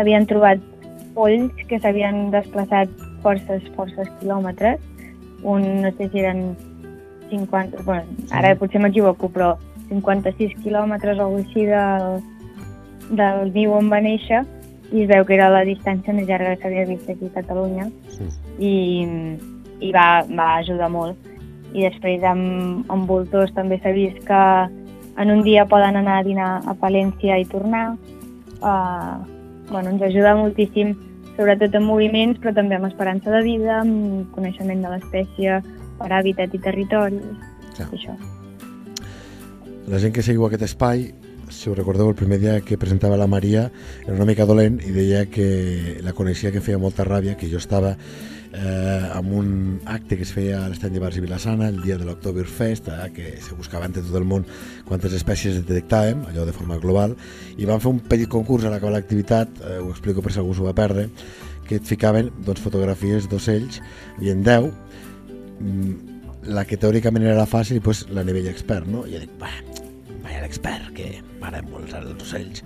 havien 0.00 0.24
trobat 0.30 0.64
polls 1.14 1.52
que 1.68 1.78
s'havien 1.78 2.30
desplaçat 2.32 2.88
forces, 3.22 3.68
forces 3.76 4.08
quilòmetres. 4.22 4.80
Un, 5.44 5.68
no 5.84 5.92
sé 5.98 6.08
si 6.08 6.24
eren 6.24 6.54
50, 7.28 7.84
bueno, 7.84 8.24
ara 8.32 8.56
potser 8.56 8.80
m'equivoco, 8.80 9.28
però 9.28 9.52
56 9.94 10.56
quilòmetres 10.64 11.18
o 11.22 11.28
així 11.38 11.66
del, 11.70 12.20
del 13.10 13.52
niu 13.54 13.72
on 13.76 13.90
va 13.92 14.00
néixer 14.04 14.42
i 14.92 15.02
es 15.04 15.08
veu 15.10 15.24
que 15.26 15.34
era 15.36 15.48
la 15.50 15.64
distància 15.66 16.14
més 16.14 16.26
llarga 16.28 16.54
que 16.54 16.62
s'havia 16.62 16.86
vist 16.86 17.08
aquí 17.10 17.26
a 17.30 17.34
Catalunya 17.40 17.88
Sí. 18.14 18.26
i, 18.58 18.74
i 19.80 19.92
va, 19.92 20.22
va 20.30 20.56
ajudar 20.60 20.90
molt. 20.92 21.16
I 21.74 21.82
després 21.88 22.22
amb, 22.22 22.84
amb 22.92 23.08
voltors 23.10 23.50
també 23.56 23.80
s'ha 23.82 23.90
vist 23.96 24.20
que 24.28 24.42
en 25.18 25.30
un 25.30 25.42
dia 25.42 25.64
poden 25.66 25.96
anar 25.98 26.20
a 26.20 26.26
dinar 26.26 26.50
a 26.66 26.74
Palència 26.78 27.38
i 27.40 27.44
tornar. 27.50 27.96
Uh, 28.62 29.18
bueno, 29.70 29.90
ens 29.90 30.02
ajuda 30.02 30.36
moltíssim, 30.38 30.94
sobretot 31.36 31.74
en 31.74 31.82
moviments, 31.86 32.38
però 32.40 32.54
també 32.54 32.76
amb 32.78 32.86
esperança 32.86 33.30
de 33.34 33.42
vida, 33.42 33.80
amb 33.80 34.30
coneixement 34.34 34.82
de 34.84 34.92
l'espècie 34.94 35.58
per 35.98 36.10
hàbitat 36.12 36.54
i 36.54 36.62
territori, 36.62 37.20
Ja. 37.78 37.88
això. 37.90 38.14
La 39.84 39.98
gent 40.00 40.14
que 40.16 40.22
seguiu 40.24 40.46
aquest 40.46 40.62
espai, 40.64 41.10
si 41.52 41.68
us 41.68 41.76
recordeu, 41.76 42.08
el 42.08 42.16
primer 42.16 42.38
dia 42.40 42.54
que 42.64 42.78
presentava 42.80 43.18
la 43.20 43.26
Maria 43.28 43.66
era 44.06 44.14
una 44.14 44.24
mica 44.24 44.46
dolent 44.48 44.78
i 44.80 44.94
deia 44.94 45.26
que 45.28 45.98
la 46.00 46.14
coneixia 46.16 46.52
que 46.54 46.62
feia 46.64 46.80
molta 46.80 47.04
ràbia, 47.04 47.34
que 47.36 47.50
jo 47.50 47.60
estava 47.60 47.90
eh, 47.92 49.10
amb 49.12 49.34
un 49.36 49.50
acte 49.84 50.16
que 50.16 50.24
es 50.24 50.32
feia 50.32 50.62
a 50.62 50.70
l'estany 50.70 50.94
de 50.94 51.02
Bars 51.02 51.18
i 51.20 51.24
Vilassana, 51.26 51.68
el 51.68 51.82
dia 51.82 51.98
de 52.00 52.08
l'Octoberfest, 52.08 52.88
eh, 52.88 53.10
que 53.12 53.34
se 53.44 53.58
buscava 53.58 53.84
entre 53.84 54.06
tot 54.06 54.16
el 54.16 54.24
món 54.24 54.48
quantes 54.88 55.12
espècies 55.20 55.60
detectàvem, 55.60 56.24
allò 56.30 56.48
de 56.48 56.56
forma 56.56 56.80
global, 56.80 57.12
i 57.60 57.68
vam 57.68 57.82
fer 57.84 57.92
un 57.92 58.00
petit 58.08 58.32
concurs 58.32 58.64
a 58.64 58.72
l'acabar 58.72 58.96
l'activitat, 58.96 59.60
eh, 59.68 59.76
ho 59.84 59.92
explico 59.92 60.24
per 60.24 60.32
si 60.32 60.40
algú 60.40 60.56
s'ho 60.56 60.64
va 60.64 60.72
perdre, 60.72 61.10
que 61.68 61.76
et 61.76 61.84
ficaven 61.84 62.32
doncs, 62.40 62.64
fotografies 62.64 63.28
d'ocells, 63.28 63.82
hi 64.16 64.32
havia 64.32 64.40
10, 64.48 64.72
mm, 65.60 66.13
la 66.46 66.64
que 66.68 66.78
teòricament 66.80 67.26
era 67.26 67.46
fàcil 67.48 67.80
pues, 67.84 68.04
la 68.12 68.24
nivell 68.26 68.48
expert, 68.50 68.88
no? 68.90 69.04
I 69.08 69.16
jo 69.16 69.22
dic, 69.24 69.32
va, 69.40 69.50
vaya 70.24 70.42
l'expert, 70.42 70.90
que 70.96 71.10
m'agraden 71.40 71.70
molt 71.72 71.92
els 71.98 72.22
ocells, 72.24 72.62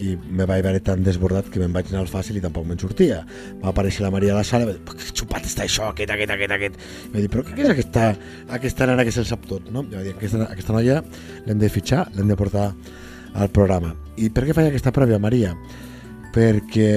i 0.00 0.14
me 0.16 0.46
vaig 0.48 0.64
veure 0.66 0.80
tan 0.82 1.04
desbordat 1.06 1.48
que 1.52 1.60
me'n 1.62 1.74
vaig 1.74 1.90
anar 1.90 2.02
al 2.02 2.10
fàcil 2.10 2.38
i 2.38 2.42
tampoc 2.42 2.66
me'n 2.66 2.80
sortia. 2.80 3.20
Va 3.62 3.70
aparèixer 3.70 4.04
la 4.04 4.10
Maria 4.14 4.34
a 4.34 4.40
la 4.40 4.46
sala 4.46 4.66
i 4.66 4.70
va 4.70 4.76
dir, 4.76 4.96
que 4.98 5.10
xupat 5.12 5.46
està 5.48 5.66
això, 5.66 5.90
aquest, 5.92 6.10
aquest, 6.14 6.34
aquest, 6.34 6.54
aquest. 6.56 6.80
I 7.10 7.12
va 7.14 7.22
dir, 7.22 7.30
però 7.32 7.44
què 7.46 7.60
és 7.62 7.72
aquesta, 7.74 8.08
aquesta 8.58 8.88
nena 8.90 9.06
que 9.06 9.14
se'l 9.14 9.28
sap 9.28 9.46
tot, 9.50 9.68
no? 9.74 9.84
I 9.90 9.98
va 9.98 10.06
dir, 10.06 10.14
aquesta, 10.16 10.48
aquesta 10.50 10.76
noia 10.76 11.02
l'hem 11.46 11.60
de 11.62 11.70
fitxar, 11.72 12.06
l'hem 12.16 12.32
de 12.32 12.38
portar 12.40 12.70
al 13.34 13.52
programa. 13.54 13.94
I 14.16 14.30
per 14.34 14.46
què 14.48 14.56
faig 14.56 14.70
aquesta 14.70 14.94
prèvia, 14.94 15.20
Maria? 15.22 15.54
Perquè 16.34 16.90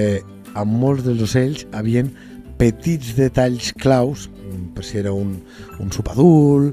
amb 0.58 0.74
molts 0.82 1.06
dels 1.06 1.22
ocells 1.28 1.68
havien 1.78 2.10
petits 2.58 3.16
detalls 3.18 3.74
claus, 3.78 4.28
per 4.76 4.86
si 4.86 4.98
era 5.02 5.14
un, 5.14 5.36
un 5.80 5.92
sopadul, 5.94 6.72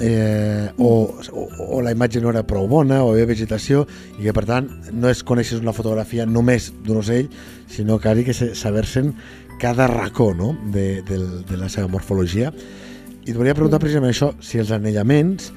eh, 0.00 0.70
o, 0.78 1.14
o, 1.32 1.48
o 1.76 1.80
la 1.82 1.92
imatge 1.94 2.20
no 2.22 2.32
era 2.32 2.44
prou 2.46 2.66
bona, 2.70 3.02
o 3.04 3.12
hi 3.12 3.20
havia 3.20 3.30
vegetació, 3.34 3.84
i 4.18 4.26
que 4.26 4.34
per 4.36 4.46
tant 4.48 4.70
no 4.92 5.10
es 5.10 5.22
coneixes 5.26 5.62
una 5.62 5.74
fotografia 5.76 6.26
només 6.26 6.72
d'un 6.84 7.02
ocell, 7.02 7.30
sinó 7.70 8.00
que 8.00 8.10
ha 8.10 8.16
que 8.26 8.34
saber-se'n 8.34 9.14
cada 9.60 9.86
racó 9.86 10.32
no? 10.34 10.56
de, 10.72 11.02
de, 11.02 11.20
de 11.46 11.56
la 11.56 11.68
seva 11.70 11.88
morfologia. 11.88 12.52
I 13.24 13.32
et 13.32 13.38
volia 13.38 13.54
preguntar 13.56 13.80
precisament 13.80 14.12
això, 14.12 14.32
si 14.44 14.58
els 14.60 14.72
anellaments, 14.74 15.52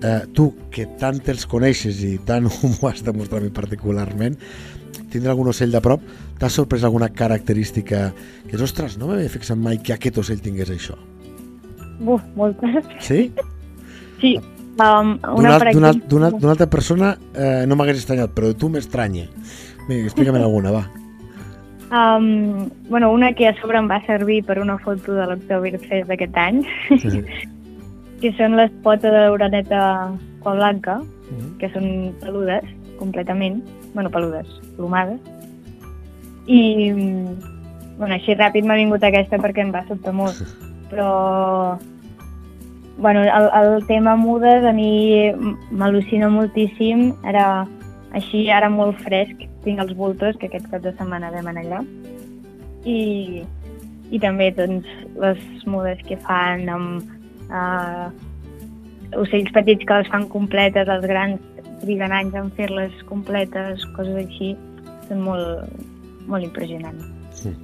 eh, 0.00 0.22
tu 0.34 0.50
que 0.72 0.88
tant 1.00 1.20
els 1.30 1.44
coneixes 1.46 2.00
i 2.04 2.16
tant 2.26 2.48
ho 2.50 2.88
has 2.88 3.04
demostrat 3.06 3.46
particularment, 3.54 4.38
tindre 5.14 5.32
algun 5.32 5.50
ocell 5.52 5.72
de 5.74 5.80
prop, 5.84 6.02
t'ha 6.40 6.50
sorprès 6.50 6.84
alguna 6.84 7.10
característica 7.14 8.08
que 8.48 8.56
és, 8.56 8.62
ostres, 8.62 8.98
no 8.98 9.08
m'havia 9.10 9.30
fixat 9.32 9.60
mai 9.60 9.78
que 9.78 9.94
aquest 9.94 10.18
ocell 10.22 10.42
tingués 10.42 10.72
això? 10.74 10.98
Buf, 12.00 12.24
moltes. 12.36 12.82
Sí? 13.04 13.28
Sí. 14.20 14.34
Um, 14.74 15.14
una, 15.38 15.54
D'una 15.70 15.92
exemple... 15.94 16.50
altra 16.50 16.66
persona 16.66 17.14
eh, 17.32 17.62
no 17.70 17.78
m'hagués 17.78 18.02
estranyat, 18.02 18.34
però 18.34 18.50
tu 18.58 18.68
m'estranya. 18.72 19.28
Explica-me'n 19.86 20.42
alguna, 20.48 20.74
va. 20.74 20.84
Um, 21.94 22.70
bueno, 22.88 23.12
una 23.14 23.32
que 23.38 23.46
a 23.46 23.54
sobre 23.60 23.78
em 23.78 23.86
va 23.86 24.00
servir 24.08 24.40
per 24.42 24.58
una 24.58 24.80
foto 24.82 25.14
de 25.14 25.28
l'Octoberfest 25.30 26.08
d'aquest 26.10 26.38
any, 26.42 26.64
sí. 26.98 27.22
que 28.22 28.32
són 28.38 28.56
les 28.58 28.72
potes 28.82 29.12
de 29.14 29.26
l'oraneta 29.28 29.82
blanca, 30.44 30.98
uh 31.00 31.04
-huh. 31.04 31.50
que 31.60 31.70
són 31.72 32.12
peludes 32.20 32.64
completament, 33.04 33.62
bueno, 33.94 34.10
peludes, 34.10 34.50
plomades, 34.78 35.20
i 36.46 36.90
bueno, 37.98 38.14
així 38.16 38.34
ràpid 38.34 38.66
m'ha 38.66 38.80
vingut 38.80 39.04
aquesta 39.06 39.38
perquè 39.40 39.64
em 39.64 39.72
va 39.74 39.84
sobtar 39.88 40.12
molt, 40.16 40.40
però 40.90 41.78
bueno, 42.98 43.22
el, 43.22 43.48
el 43.60 43.86
tema 43.86 44.16
mudes 44.16 44.64
a 44.64 44.72
mi 44.72 45.30
m'al·lucina 45.74 46.30
moltíssim, 46.30 47.10
era 47.26 47.66
així 48.14 48.46
ara 48.54 48.70
molt 48.70 49.00
fresc, 49.02 49.48
tinc 49.64 49.82
els 49.82 49.94
voltors 49.98 50.38
que 50.38 50.46
aquest 50.50 50.68
cap 50.70 50.84
de 50.84 50.92
setmana 50.94 51.32
vam 51.34 51.50
anar 51.50 51.64
allà, 51.64 51.80
i, 52.84 53.42
i 54.10 54.20
també 54.22 54.50
doncs, 54.54 54.86
les 55.18 55.42
mudes 55.66 56.00
que 56.06 56.18
fan 56.28 56.68
amb 56.70 57.50
uh, 57.50 58.06
ocells 59.18 59.50
petits 59.54 59.86
que 59.86 59.98
les 60.00 60.10
fan 60.12 60.28
completes, 60.30 60.90
els 60.90 61.06
grans 61.08 61.53
triguen 61.84 62.12
anys 62.16 62.34
en 62.40 62.50
fer-les 62.56 62.96
completes, 63.08 63.84
coses 63.96 64.18
així, 64.24 64.54
són 65.08 65.22
molt, 65.24 65.78
molt 66.26 66.46
impressionants. 66.46 67.06
Sí. 67.38 67.54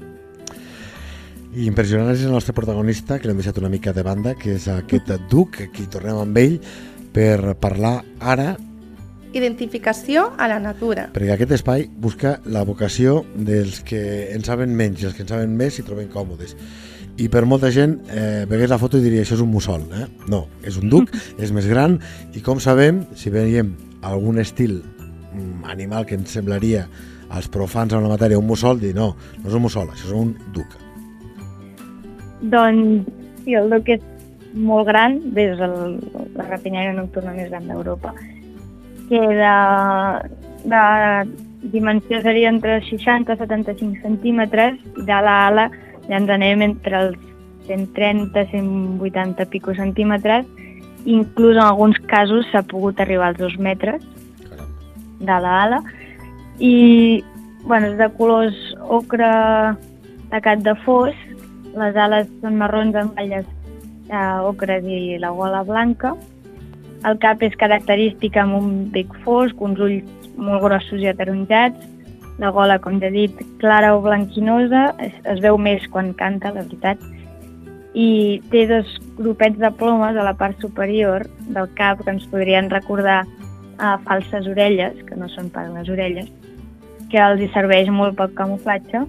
I 1.51 1.67
impressionant 1.67 2.13
és 2.13 2.23
el 2.23 2.35
nostre 2.35 2.55
protagonista, 2.55 3.19
que 3.19 3.27
l'hem 3.27 3.41
deixat 3.41 3.59
una 3.59 3.73
mica 3.73 3.95
de 3.97 4.05
banda, 4.07 4.37
que 4.39 4.55
és 4.55 4.69
aquest 4.71 5.11
Duc, 5.33 5.63
aquí 5.67 5.89
tornem 5.91 6.21
amb 6.23 6.39
ell 6.39 6.61
per 7.15 7.57
parlar 7.59 8.01
ara 8.21 8.53
Identificació 9.31 10.25
a 10.43 10.49
la 10.51 10.57
natura. 10.59 11.05
Perquè 11.15 11.31
aquest 11.37 11.53
espai 11.55 11.85
busca 12.03 12.41
la 12.51 12.65
vocació 12.67 13.21
dels 13.35 13.79
que 13.87 14.01
en 14.35 14.43
saben 14.43 14.73
menys 14.75 15.05
i 15.05 15.07
els 15.07 15.15
que 15.15 15.23
en 15.23 15.31
saben 15.31 15.53
més 15.55 15.77
s'hi 15.77 15.85
troben 15.87 16.09
còmodes. 16.11 16.57
I 17.21 17.29
per 17.31 17.45
molta 17.47 17.71
gent 17.71 17.95
eh, 18.11 18.43
vegués 18.51 18.73
la 18.73 18.81
foto 18.83 18.99
i 18.99 19.05
diria 19.05 19.23
això 19.23 19.37
és 19.39 19.45
un 19.45 19.53
mussol. 19.53 19.85
Eh? 19.95 20.09
No, 20.33 20.49
és 20.67 20.81
un 20.83 20.91
duc, 20.91 21.15
és 21.43 21.55
més 21.55 21.69
gran 21.71 22.01
i 22.35 22.43
com 22.43 22.59
sabem, 22.59 23.05
si 23.15 23.31
veiem 23.31 23.71
algun 24.03 24.41
estil 24.41 24.81
mm, 24.81 25.65
animal 25.71 26.07
que 26.07 26.17
ens 26.19 26.33
semblaria 26.37 26.87
als 27.31 27.49
profans 27.49 27.93
en 27.95 28.03
la 28.03 28.11
matèria 28.11 28.39
un 28.39 28.47
mussol, 28.47 28.81
dir 28.81 28.95
no, 28.97 29.13
no 29.39 29.49
és 29.49 29.55
un 29.55 29.63
mussol, 29.67 29.91
això 29.93 30.09
és 30.09 30.17
un 30.17 30.33
duc. 30.55 30.75
Doncs 32.51 33.07
sí, 33.45 33.55
el 33.55 33.71
duc 33.71 33.93
és 33.95 34.03
molt 34.55 34.89
gran, 34.89 35.21
bé, 35.35 35.51
és 35.55 35.63
el, 35.63 35.99
la 36.35 36.49
rapinyaire 36.49 36.95
nocturna 36.97 37.37
més 37.37 37.51
gran 37.53 37.69
d'Europa, 37.71 38.15
que 39.11 39.21
de, 39.21 39.55
de 40.73 40.83
dimensió 41.71 42.21
seria 42.25 42.51
entre 42.51 42.81
60 42.89 43.37
i 43.37 43.43
75 43.45 44.03
centímetres, 44.03 44.81
i 44.99 45.07
de 45.07 45.21
l'ala 45.27 45.69
ja 46.09 46.19
ens 46.19 46.33
anem 46.35 46.65
entre 46.67 47.05
els 47.05 47.27
130 47.69 48.49
180 48.51 49.47
pico 49.53 49.75
centímetres, 49.77 50.49
inclús 51.05 51.57
en 51.57 51.65
alguns 51.65 51.99
casos 52.11 52.47
s'ha 52.51 52.63
pogut 52.63 53.01
arribar 53.01 53.31
als 53.31 53.39
dos 53.39 53.57
metres 53.59 54.03
de 55.21 55.37
l'ala, 55.45 55.83
i 56.59 57.23
bueno, 57.65 57.89
és 57.93 57.97
de 57.99 58.09
colors 58.17 58.57
ocre 58.89 59.31
tacat 60.31 60.63
de 60.65 60.75
fos, 60.85 61.17
les 61.77 61.97
ales 61.97 62.29
són 62.41 62.59
marrons 62.61 62.97
amb 62.97 63.17
ratlles 63.17 63.47
eh, 64.11 64.39
ocres 64.47 64.85
i 64.85 65.19
la 65.23 65.31
gola 65.37 65.63
blanca. 65.67 66.15
El 67.09 67.17
cap 67.21 67.43
és 67.43 67.57
característic 67.57 68.37
amb 68.37 68.59
un 68.59 68.73
bec 68.93 69.13
fosc, 69.25 69.61
uns 69.61 69.81
ulls 69.81 70.37
molt 70.37 70.63
grossos 70.65 71.01
i 71.01 71.09
ataronjats, 71.11 71.87
la 72.41 72.51
gola, 72.57 72.79
com 72.81 72.99
ja 73.01 73.09
he 73.09 73.15
dit, 73.15 73.41
clara 73.61 73.95
o 73.97 74.01
blanquinosa, 74.05 74.91
es, 75.05 75.17
es 75.29 75.41
veu 75.45 75.59
més 75.61 75.85
quan 75.93 76.15
canta, 76.17 76.55
la 76.55 76.65
veritat, 76.65 77.01
i 77.93 78.41
té 78.53 78.65
dos 78.71 78.89
grupets 79.21 79.59
de 79.61 79.71
plomes 79.77 80.17
a 80.17 80.25
la 80.25 80.35
part 80.35 80.59
superior 80.61 81.29
del 81.53 81.69
cap 81.79 82.01
que 82.03 82.11
ens 82.11 82.27
podrien 82.33 82.71
recordar 82.73 83.23
a 83.79 83.97
falses 84.05 84.49
orelles, 84.49 84.97
que 85.09 85.17
no 85.17 85.29
són 85.33 85.49
per 85.53 85.69
les 85.71 85.89
orelles, 85.89 86.29
que 87.13 87.21
els 87.21 87.41
hi 87.41 87.51
serveix 87.55 87.91
molt 87.93 88.17
pel 88.19 88.33
camuflatge. 88.37 89.05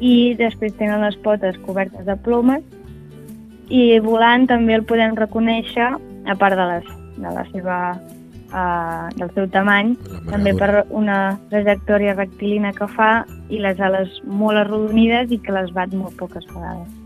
I 0.00 0.34
després 0.38 0.76
tenen 0.78 1.02
les 1.04 1.16
potes 1.24 1.58
cobertes 1.66 2.06
de 2.06 2.16
plomes. 2.24 2.62
I 3.68 3.98
volant 4.04 4.46
també 4.48 4.78
el 4.78 4.86
podem 4.88 5.16
reconèixer 5.18 5.88
a 5.88 6.36
part 6.38 6.56
de, 6.56 6.68
les, 6.72 6.94
de 7.18 7.32
la 7.34 7.44
seva 7.50 7.78
uh, 8.52 9.08
del 9.16 9.32
seu 9.34 9.48
tamany, 9.52 9.94
també 10.30 10.54
per 10.56 10.86
una 10.88 11.38
trajectòria 11.52 12.16
rectilínia 12.16 12.72
que 12.76 12.88
fa 12.94 13.12
i 13.48 13.60
les 13.64 13.80
ales 13.80 14.20
molt 14.24 14.64
arrodonides 14.64 15.34
i 15.34 15.40
que 15.42 15.56
les 15.56 15.72
bat 15.76 15.92
molt 15.96 16.16
poques 16.20 16.48
vegades. 16.54 16.97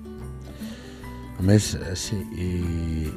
A 1.43 1.45
més, 1.45 1.73
eh, 1.75 1.97
sí, 1.99 2.15
i 2.39 3.11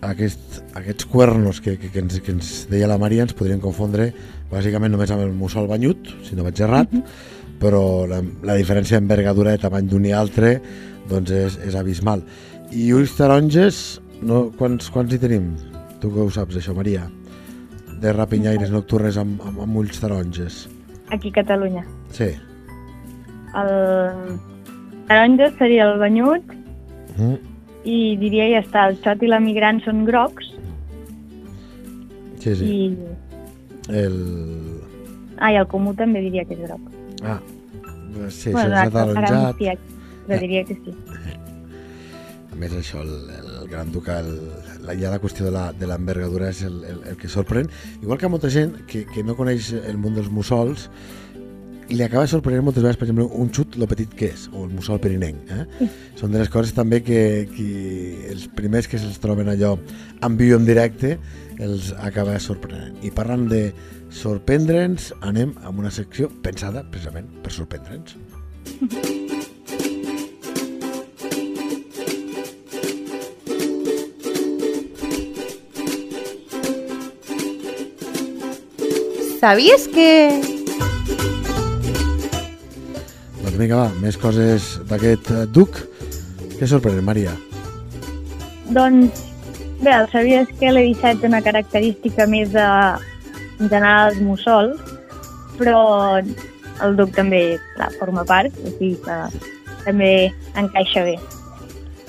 aquest, 0.00 0.62
aquests 0.80 1.04
cuernos 1.12 1.58
que, 1.60 1.74
que, 1.76 1.90
que, 1.92 2.00
ens, 2.00 2.16
que 2.24 2.32
ens 2.32 2.52
deia 2.70 2.88
la 2.88 2.96
Maria 2.96 3.26
ens 3.26 3.34
podrien 3.36 3.60
confondre 3.60 4.06
bàsicament 4.48 4.94
només 4.94 5.12
amb 5.12 5.26
el 5.26 5.34
mussol 5.36 5.68
banyut, 5.68 6.08
si 6.24 6.38
no 6.38 6.46
vaig 6.46 6.62
errat, 6.64 6.88
mhm. 6.88 7.02
-huh. 7.02 7.58
però 7.60 8.08
la, 8.08 8.22
la 8.42 8.56
diferència 8.56 8.96
d'envergadura 8.96 9.50
de 9.50 9.58
tamany 9.58 9.84
d'un 9.92 10.06
i 10.06 10.12
altre 10.12 10.60
doncs 11.08 11.30
és, 11.30 11.58
és 11.68 11.74
abismal. 11.74 12.24
I 12.72 12.92
ulls 12.94 13.12
taronges, 13.12 14.00
no, 14.22 14.50
quants, 14.56 14.88
quants 14.88 15.12
hi 15.12 15.18
tenim? 15.18 15.52
Tu 16.00 16.08
que 16.08 16.20
ho 16.20 16.30
saps, 16.30 16.56
això, 16.56 16.74
Maria? 16.74 17.10
De 18.00 18.12
rapinyaires 18.12 18.70
nocturnes 18.70 19.18
amb, 19.18 19.40
amb, 19.42 19.60
amb 19.60 19.76
ulls 19.76 20.00
taronges. 20.00 20.66
Aquí 21.10 21.28
a 21.28 21.42
Catalunya. 21.42 21.84
Sí. 22.10 22.32
El 23.54 24.40
taronja 25.08 25.52
seria 25.58 25.92
el 25.92 25.98
banyut 25.98 26.63
-huh. 27.16 27.38
i 27.84 28.16
diria 28.20 28.48
ja 28.50 28.60
està, 28.64 28.88
el 28.88 28.96
xot 29.04 29.22
i 29.22 29.30
la 29.30 29.40
migrant 29.40 29.80
són 29.84 30.04
grocs. 30.04 30.52
Sí, 32.40 32.54
sí. 32.56 32.64
I 32.64 32.96
el... 33.88 34.16
Ah, 35.38 35.52
i 35.52 35.56
el 35.56 35.66
comú 35.66 35.94
també 35.94 36.20
diria 36.20 36.44
que 36.44 36.54
és 36.54 36.60
groc. 36.66 36.80
Ah, 37.22 37.40
sí, 38.28 38.52
bueno, 38.52 38.74
és 38.74 38.86
ataronjat. 38.88 39.60
Ara 39.60 39.76
però 40.26 40.40
diria 40.40 40.64
que 40.64 40.76
sí. 40.80 40.94
A 42.54 42.56
més, 42.56 42.72
això, 42.78 43.02
el, 43.02 43.30
el 43.34 43.68
gran 43.68 43.90
ducal, 43.92 44.28
la, 44.86 44.94
ja 44.94 45.10
la 45.10 45.18
qüestió 45.18 45.50
de 45.50 45.88
l'envergadura 45.88 46.52
és 46.52 46.62
el, 46.62 46.78
el, 46.86 47.00
el 47.10 47.18
que 47.18 47.28
sorprèn. 47.28 47.68
Igual 48.00 48.20
que 48.20 48.30
molta 48.30 48.50
gent 48.52 48.76
que, 48.90 49.04
que 49.10 49.24
no 49.26 49.34
coneix 49.36 49.72
el 49.80 49.98
món 49.98 50.14
dels 50.14 50.30
mussols, 50.30 50.86
li 51.94 52.02
acaba 52.04 52.26
sorprenent 52.30 52.64
moltes 52.66 52.82
vegades, 52.82 52.98
per 52.98 53.06
exemple, 53.06 53.26
un 53.40 53.50
xut, 53.54 53.78
lo 53.80 53.88
petit 53.90 54.12
que 54.18 54.30
és, 54.34 54.46
o 54.52 54.64
el 54.66 54.72
mussol 54.74 55.00
perinenc. 55.02 55.50
Eh? 55.54 55.64
Sí. 55.78 55.88
Són 56.20 56.34
de 56.34 56.42
les 56.42 56.50
coses 56.52 56.74
també 56.76 57.00
que, 57.06 57.46
que 57.50 57.66
els 58.32 58.46
primers 58.58 58.88
que 58.90 59.00
se'ls 59.00 59.20
troben 59.22 59.50
allò 59.52 59.74
en 60.24 60.38
viu 60.40 60.58
en 60.58 60.66
directe 60.68 61.16
els 61.62 61.92
acaba 62.02 62.38
sorprenent. 62.42 62.98
I 63.06 63.12
parlant 63.14 63.46
de 63.50 63.68
sorprendre'ns, 64.14 65.12
anem 65.26 65.54
amb 65.62 65.82
una 65.82 65.92
secció 65.94 66.30
pensada 66.42 66.84
precisament 66.90 67.30
per 67.42 67.54
sorprendre'ns. 67.54 68.18
¿Sabías 79.44 79.88
que...? 79.88 80.53
Doncs 83.54 83.68
vinga, 83.68 83.76
va, 83.84 84.00
més 84.02 84.16
coses 84.18 84.64
d'aquest 84.90 85.28
eh, 85.30 85.42
duc. 85.46 85.76
Què 86.58 86.66
sorprèn, 86.66 86.96
Maria? 87.06 87.36
Doncs, 88.74 89.20
bé, 89.78 89.92
el 89.92 90.08
sabies 90.10 90.50
que 90.58 90.72
l'E17 90.72 91.20
té 91.22 91.28
una 91.30 91.38
característica 91.44 92.26
més 92.26 92.50
de, 92.50 92.64
general 93.60 94.10
dels 94.10 94.24
mussols, 94.26 94.80
però 95.60 95.84
el 96.18 96.98
duc 96.98 97.14
també 97.14 97.44
clar, 97.76 97.92
forma 98.00 98.26
part, 98.26 98.58
o 98.58 98.72
sigui 98.72 98.98
que 99.06 99.20
també 99.84 100.10
encaixa 100.58 101.06
bé. 101.06 101.14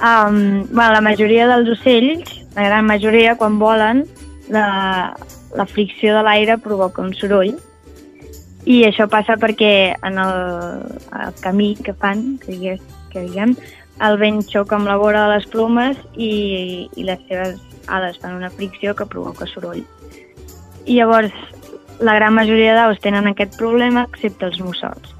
Um, 0.01 0.65
bueno, 0.71 0.95
la 0.97 1.05
majoria 1.11 1.45
dels 1.53 1.69
ocells, 1.77 2.39
la 2.57 2.71
gran 2.71 2.89
majoria, 2.89 3.37
quan 3.37 3.61
volen, 3.61 4.07
la, 4.49 5.13
la 5.53 5.69
fricció 5.69 6.17
de 6.17 6.25
l'aire 6.25 6.57
provoca 6.57 7.05
un 7.05 7.13
soroll 7.13 7.53
i 8.65 8.81
això 8.87 9.05
passa 9.09 9.37
perquè 9.37 9.93
en 10.05 10.19
el, 10.21 10.85
el 11.13 11.35
camí 11.41 11.75
que 11.77 11.93
fan, 11.93 12.37
que, 12.41 12.53
digues, 12.53 12.81
que 13.13 13.25
diguem, 13.27 13.53
el 14.05 14.17
vent 14.19 14.41
xoca 14.49 14.75
amb 14.75 14.89
la 14.89 14.97
vora 14.99 15.25
de 15.25 15.35
les 15.35 15.45
plomes 15.51 15.99
i, 16.17 16.89
i 16.97 17.05
les 17.07 17.21
seves 17.29 17.61
ales 17.87 18.17
fan 18.19 18.35
una 18.35 18.49
fricció 18.49 18.95
que 18.97 19.05
provoca 19.05 19.47
soroll. 19.47 19.83
I 20.85 20.97
llavors, 20.97 21.33
la 22.01 22.15
gran 22.17 22.35
majoria 22.35 22.75
d'aus 22.75 22.99
tenen 23.03 23.29
aquest 23.29 23.55
problema, 23.59 24.07
excepte 24.09 24.49
els 24.49 24.59
mussols, 24.59 25.13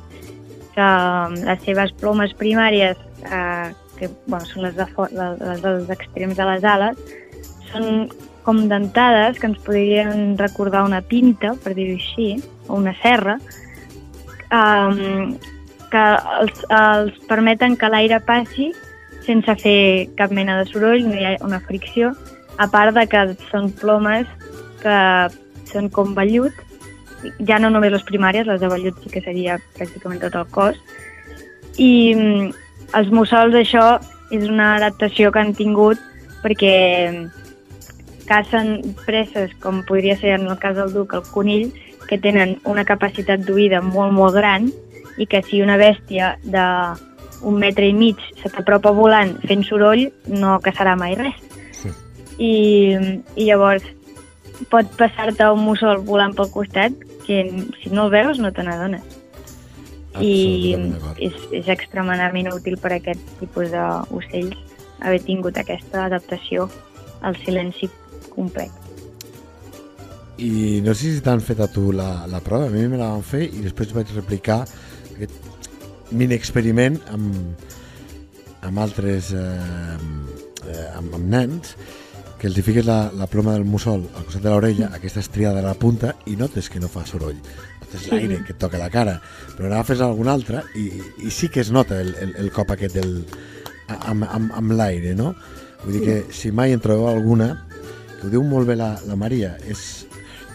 que 0.76 0.86
um, 0.86 1.38
les 1.46 1.62
seves 1.64 1.94
plomes 2.02 2.34
primàries, 2.36 3.00
eh, 3.30 3.70
que 3.96 4.10
bueno, 4.26 4.44
són 4.50 4.66
les, 4.66 4.76
de, 4.76 4.88
les 5.16 5.62
dels 5.64 5.94
extrems 5.94 6.36
de 6.36 6.50
les 6.50 6.66
ales, 6.68 7.00
són 7.72 8.10
com 8.46 8.66
dentades 8.70 9.40
que 9.40 9.48
ens 9.50 9.62
podrien 9.66 10.36
recordar 10.38 10.84
una 10.86 11.02
pinta, 11.02 11.56
per 11.64 11.74
dir-ho 11.78 11.96
així, 11.96 12.36
o 12.68 12.76
una 12.76 12.94
serra, 13.02 13.38
um, 14.52 15.36
que 15.92 16.06
els, 16.42 16.66
els 16.70 17.18
permeten 17.30 17.78
que 17.80 17.90
l'aire 17.92 18.20
passi 18.26 18.72
sense 19.26 19.56
fer 19.62 20.10
cap 20.20 20.32
mena 20.32 20.60
de 20.60 20.68
soroll, 20.70 21.08
no 21.08 21.18
hi 21.18 21.26
ha 21.26 21.36
una 21.46 21.62
fricció, 21.66 22.12
a 22.58 22.68
part 22.72 22.96
de 22.96 23.06
que 23.10 23.24
són 23.50 23.72
plomes 23.80 24.30
que 24.84 24.98
són 25.72 25.90
com 25.90 26.14
vellut, 26.18 26.54
ja 27.48 27.58
no 27.60 27.72
només 27.74 27.94
les 27.94 28.06
primàries, 28.06 28.46
les 28.46 28.62
de 28.62 28.70
vellut 28.70 29.00
sí 29.02 29.10
que 29.10 29.24
seria 29.26 29.58
pràcticament 29.78 30.22
tot 30.22 30.38
el 30.42 30.52
cos, 30.54 30.78
i 31.82 32.14
um, 32.16 32.52
els 32.96 33.10
mussols 33.12 33.58
això 33.58 33.88
és 34.32 34.46
una 34.48 34.76
adaptació 34.76 35.32
que 35.32 35.42
han 35.42 35.56
tingut 35.58 36.02
perquè 36.44 36.76
cacen 38.30 38.80
preses, 39.06 39.54
com 39.62 39.84
podria 39.86 40.16
ser 40.18 40.36
en 40.40 40.48
el 40.48 40.58
cas 40.62 40.76
del 40.78 40.94
duc, 40.94 41.14
el 41.14 41.26
conill, 41.34 41.72
que 42.10 42.20
tenen 42.22 42.58
una 42.66 42.86
capacitat 42.86 43.44
d'oïda 43.46 43.82
molt, 43.82 44.14
molt 44.14 44.36
gran 44.36 44.70
i 45.18 45.28
que 45.30 45.42
si 45.46 45.62
una 45.64 45.78
bèstia 45.80 46.36
de 46.44 46.66
un 47.46 47.60
metre 47.60 47.88
i 47.88 47.94
mig 47.94 48.22
se 48.42 48.50
t'apropa 48.50 48.94
volant 48.96 49.36
fent 49.48 49.64
soroll, 49.68 50.08
no 50.28 50.58
caçarà 50.64 50.96
mai 51.00 51.16
res. 51.20 51.38
Sí. 51.76 51.92
I, 52.38 52.54
I 53.36 53.50
llavors 53.50 53.86
pot 54.72 54.90
passar-te 55.00 55.48
un 55.52 55.64
mussol 55.66 56.02
volant 56.08 56.36
pel 56.36 56.52
costat 56.54 56.96
que 57.26 57.44
si 57.82 57.92
no 57.92 58.08
el 58.08 58.14
veus 58.14 58.40
no 58.40 58.54
te 58.56 58.64
n'adones. 58.64 59.04
I 60.24 60.76
és, 61.20 61.36
és 61.52 61.68
extremadament 61.72 62.48
útil 62.54 62.80
per 62.80 62.94
a 62.94 63.00
aquest 63.02 63.36
tipus 63.42 63.74
d'ocells 63.74 64.56
haver 65.04 65.20
tingut 65.26 65.60
aquesta 65.60 66.06
adaptació 66.06 66.70
al 67.22 67.36
silenci 67.44 67.90
complet. 68.32 68.85
I 70.38 70.82
no 70.84 70.94
sé 70.94 71.14
si 71.14 71.24
t'han 71.24 71.40
fet 71.44 71.62
a 71.64 71.70
tu 71.72 71.94
la, 71.96 72.26
la 72.28 72.42
prova, 72.44 72.68
a 72.68 72.74
mi 72.74 72.84
me 72.92 73.00
la 73.00 73.14
van 73.14 73.24
fer 73.24 73.46
i 73.48 73.64
després 73.64 73.94
vaig 73.96 74.10
replicar 74.16 74.66
aquest 75.14 76.12
mini 76.12 76.36
experiment 76.36 76.98
amb, 77.14 77.70
amb 78.68 78.82
altres 78.84 79.32
eh, 79.32 79.46
eh, 80.68 80.90
amb, 80.98 81.16
amb 81.16 81.30
nens 81.32 81.76
que 82.40 82.50
els 82.50 82.60
hi 82.60 82.66
fiques 82.68 82.86
la, 82.86 83.14
la 83.16 83.30
ploma 83.32 83.56
del 83.56 83.64
mussol 83.64 84.04
al 84.12 84.26
costat 84.26 84.44
de 84.44 84.52
l'orella, 84.52 84.90
aquesta 84.94 85.24
estriada 85.24 85.64
a 85.64 85.70
la 85.70 85.78
punta 85.80 86.12
i 86.28 86.36
notes 86.36 86.68
que 86.70 86.82
no 86.84 86.92
fa 86.92 87.06
soroll. 87.08 87.38
Notes 87.80 88.10
l'aire 88.12 88.42
que 88.44 88.52
et 88.52 88.60
toca 88.60 88.82
la 88.82 88.92
cara 88.92 89.16
però 89.56 89.70
agafes 89.70 90.04
alguna 90.04 90.36
altra 90.36 90.66
i, 90.76 90.90
i 91.24 91.32
sí 91.32 91.48
que 91.48 91.64
es 91.64 91.72
nota 91.72 92.02
el, 92.02 92.12
el, 92.20 92.36
el 92.44 92.52
cop 92.52 92.76
aquest 92.76 93.00
del, 93.00 93.22
amb, 93.88 94.28
amb, 94.28 94.52
amb 94.52 94.76
l'aire 94.76 95.16
no? 95.16 95.32
vull 95.86 95.96
dir 95.96 96.04
que 96.04 96.18
si 96.36 96.52
mai 96.52 96.76
en 96.76 96.84
trobeu 96.84 97.08
alguna 97.08 97.54
ho 98.26 98.32
diu 98.32 98.44
molt 98.44 98.68
bé 98.68 98.76
la, 98.80 98.96
la 99.06 99.16
Maria, 99.20 99.54
és, 99.70 100.05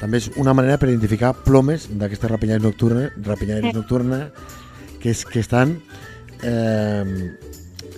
també 0.00 0.18
és 0.20 0.30
una 0.40 0.54
manera 0.56 0.78
per 0.80 0.88
identificar 0.88 1.34
plomes 1.44 1.86
d'aquestes 2.00 2.30
rapinyaires 2.32 2.64
nocturnes, 2.64 3.12
rapinyaires 3.26 3.76
nocturnes 3.76 4.30
que, 5.00 5.12
és, 5.12 5.24
que 5.28 5.42
estan 5.44 5.76
eh, 6.42 7.04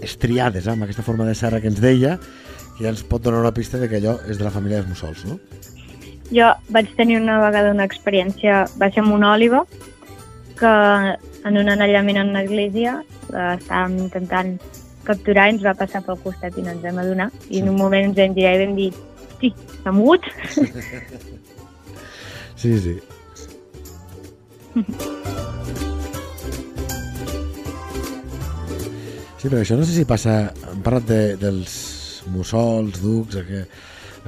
estriades 0.02 0.66
eh, 0.66 0.72
amb 0.74 0.82
aquesta 0.86 1.04
forma 1.06 1.26
de 1.28 1.36
serra 1.38 1.60
que 1.62 1.70
ens 1.70 1.80
deia, 1.82 2.16
que 2.76 2.84
ja 2.84 2.90
ens 2.90 3.04
pot 3.06 3.22
donar 3.22 3.42
una 3.44 3.54
pista 3.54 3.78
de 3.78 3.88
que 3.88 4.00
allò 4.02 4.16
és 4.26 4.40
de 4.40 4.46
la 4.46 4.54
família 4.54 4.80
dels 4.80 4.90
mussols, 4.90 5.24
no? 5.30 5.38
Jo 6.32 6.50
vaig 6.74 6.90
tenir 6.98 7.20
una 7.20 7.38
vegada 7.42 7.74
una 7.74 7.86
experiència, 7.86 8.64
va 8.80 8.90
ser 8.90 9.04
amb 9.04 9.14
una 9.14 9.34
òliva, 9.36 9.62
que 10.58 10.72
en 11.48 11.58
un 11.58 11.70
anellament 11.70 12.18
en 12.18 12.32
una 12.34 12.42
església 12.42 12.98
estàvem 13.28 13.98
intentant 14.06 14.56
capturar 15.06 15.48
i 15.48 15.56
ens 15.56 15.64
va 15.66 15.74
passar 15.78 16.02
pel 16.06 16.18
costat 16.22 16.58
i 16.58 16.64
no 16.64 16.74
ens 16.74 16.82
vam 16.86 17.00
adonar. 17.02 17.30
I 17.50 17.62
en 17.62 17.70
un 17.72 17.78
moment 17.78 18.10
ens 18.10 18.18
vam 18.18 18.36
girar 18.38 18.54
i 18.56 18.64
vam 18.64 18.76
dir 18.78 18.90
hosti, 18.94 19.54
s'ha 19.82 19.94
mogut? 19.94 20.28
Sí, 22.62 22.79
sí. 22.79 23.01
Sí, 29.40 29.48
però 29.48 29.59
això 29.64 29.75
no 29.75 29.83
sé 29.83 29.96
si 29.96 30.05
passa... 30.07 30.37
Hem 30.70 30.85
parlat 30.87 31.09
de, 31.09 31.18
dels 31.42 31.72
mussols, 32.31 33.01
ducs, 33.03 33.40
aquest, 33.40 33.75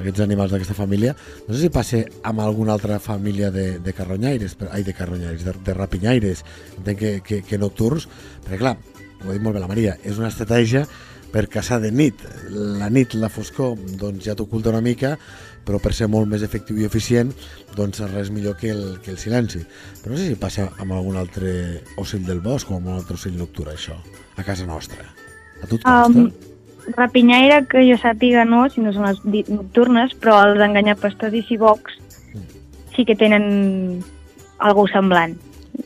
aquests 0.03 0.25
animals 0.27 0.51
d'aquesta 0.51 0.75
família. 0.75 1.15
No 1.47 1.55
sé 1.55 1.61
si 1.61 1.71
passa 1.79 2.03
amb 2.27 2.43
alguna 2.43 2.75
altra 2.75 2.99
família 2.99 3.53
de, 3.55 3.79
de 3.79 3.95
carronyaires, 3.95 4.59
ai, 4.67 4.83
de 4.83 4.99
carronyaires, 4.99 5.47
de, 5.47 5.55
de 5.71 5.79
rapinyaires, 5.79 6.43
entenc 6.81 6.99
que, 7.05 7.17
que, 7.23 7.43
que 7.47 7.63
nocturns, 7.63 8.11
perquè 8.43 8.65
clar, 8.67 8.75
ho 9.23 9.31
ha 9.31 9.39
dit 9.39 9.47
molt 9.47 9.55
bé 9.55 9.63
la 9.63 9.71
Maria, 9.71 9.95
és 10.03 10.19
una 10.19 10.35
estratègia 10.35 10.89
per 11.35 11.49
caçar 11.51 11.81
de 11.83 11.95
nit. 11.95 12.19
La 12.51 12.91
nit, 12.91 13.15
la 13.15 13.31
foscor, 13.31 13.79
doncs 13.99 14.27
ja 14.27 14.35
t'oculta 14.39 14.75
una 14.75 14.83
mica, 14.83 15.15
però 15.65 15.81
per 15.83 15.95
ser 15.97 16.09
molt 16.13 16.29
més 16.31 16.45
efectiu 16.47 16.79
i 16.81 16.87
eficient, 16.89 17.33
doncs 17.77 18.03
res 18.13 18.31
millor 18.35 18.57
que 18.61 18.71
el, 18.75 18.83
que 19.05 19.13
el 19.15 19.19
silenci. 19.19 19.65
Però 20.03 20.15
no 20.15 20.21
sé 20.21 20.31
si 20.31 20.41
passa 20.41 20.69
amb 20.79 20.97
algun 20.97 21.19
altre 21.21 21.55
ocell 22.01 22.25
del 22.27 22.43
bosc 22.45 22.71
o 22.71 22.79
amb 22.79 22.91
un 22.93 22.99
altre 22.99 23.19
ocell 23.19 23.39
nocturn, 23.39 23.75
això, 23.75 23.97
a 24.37 24.47
casa 24.47 24.67
nostra. 24.69 25.07
A 25.63 25.67
tu 25.67 25.81
et 25.81 25.87
consta? 25.87 26.27
Um, 26.27 26.93
rapinyaire, 26.97 27.63
que 27.71 27.85
jo 27.89 27.97
sàpiga 28.01 28.45
no, 28.45 28.67
si 28.71 28.85
no 28.85 28.93
són 28.93 29.09
les 29.09 29.49
nocturnes, 29.49 30.13
però 30.21 30.41
els 30.51 30.61
enganyapastors 30.65 31.35
i 31.35 31.45
cibocs 31.49 31.97
mm. 32.35 32.47
sí 32.97 33.07
que 33.09 33.17
tenen 33.17 34.05
algú 34.59 34.87
semblant. 34.93 35.37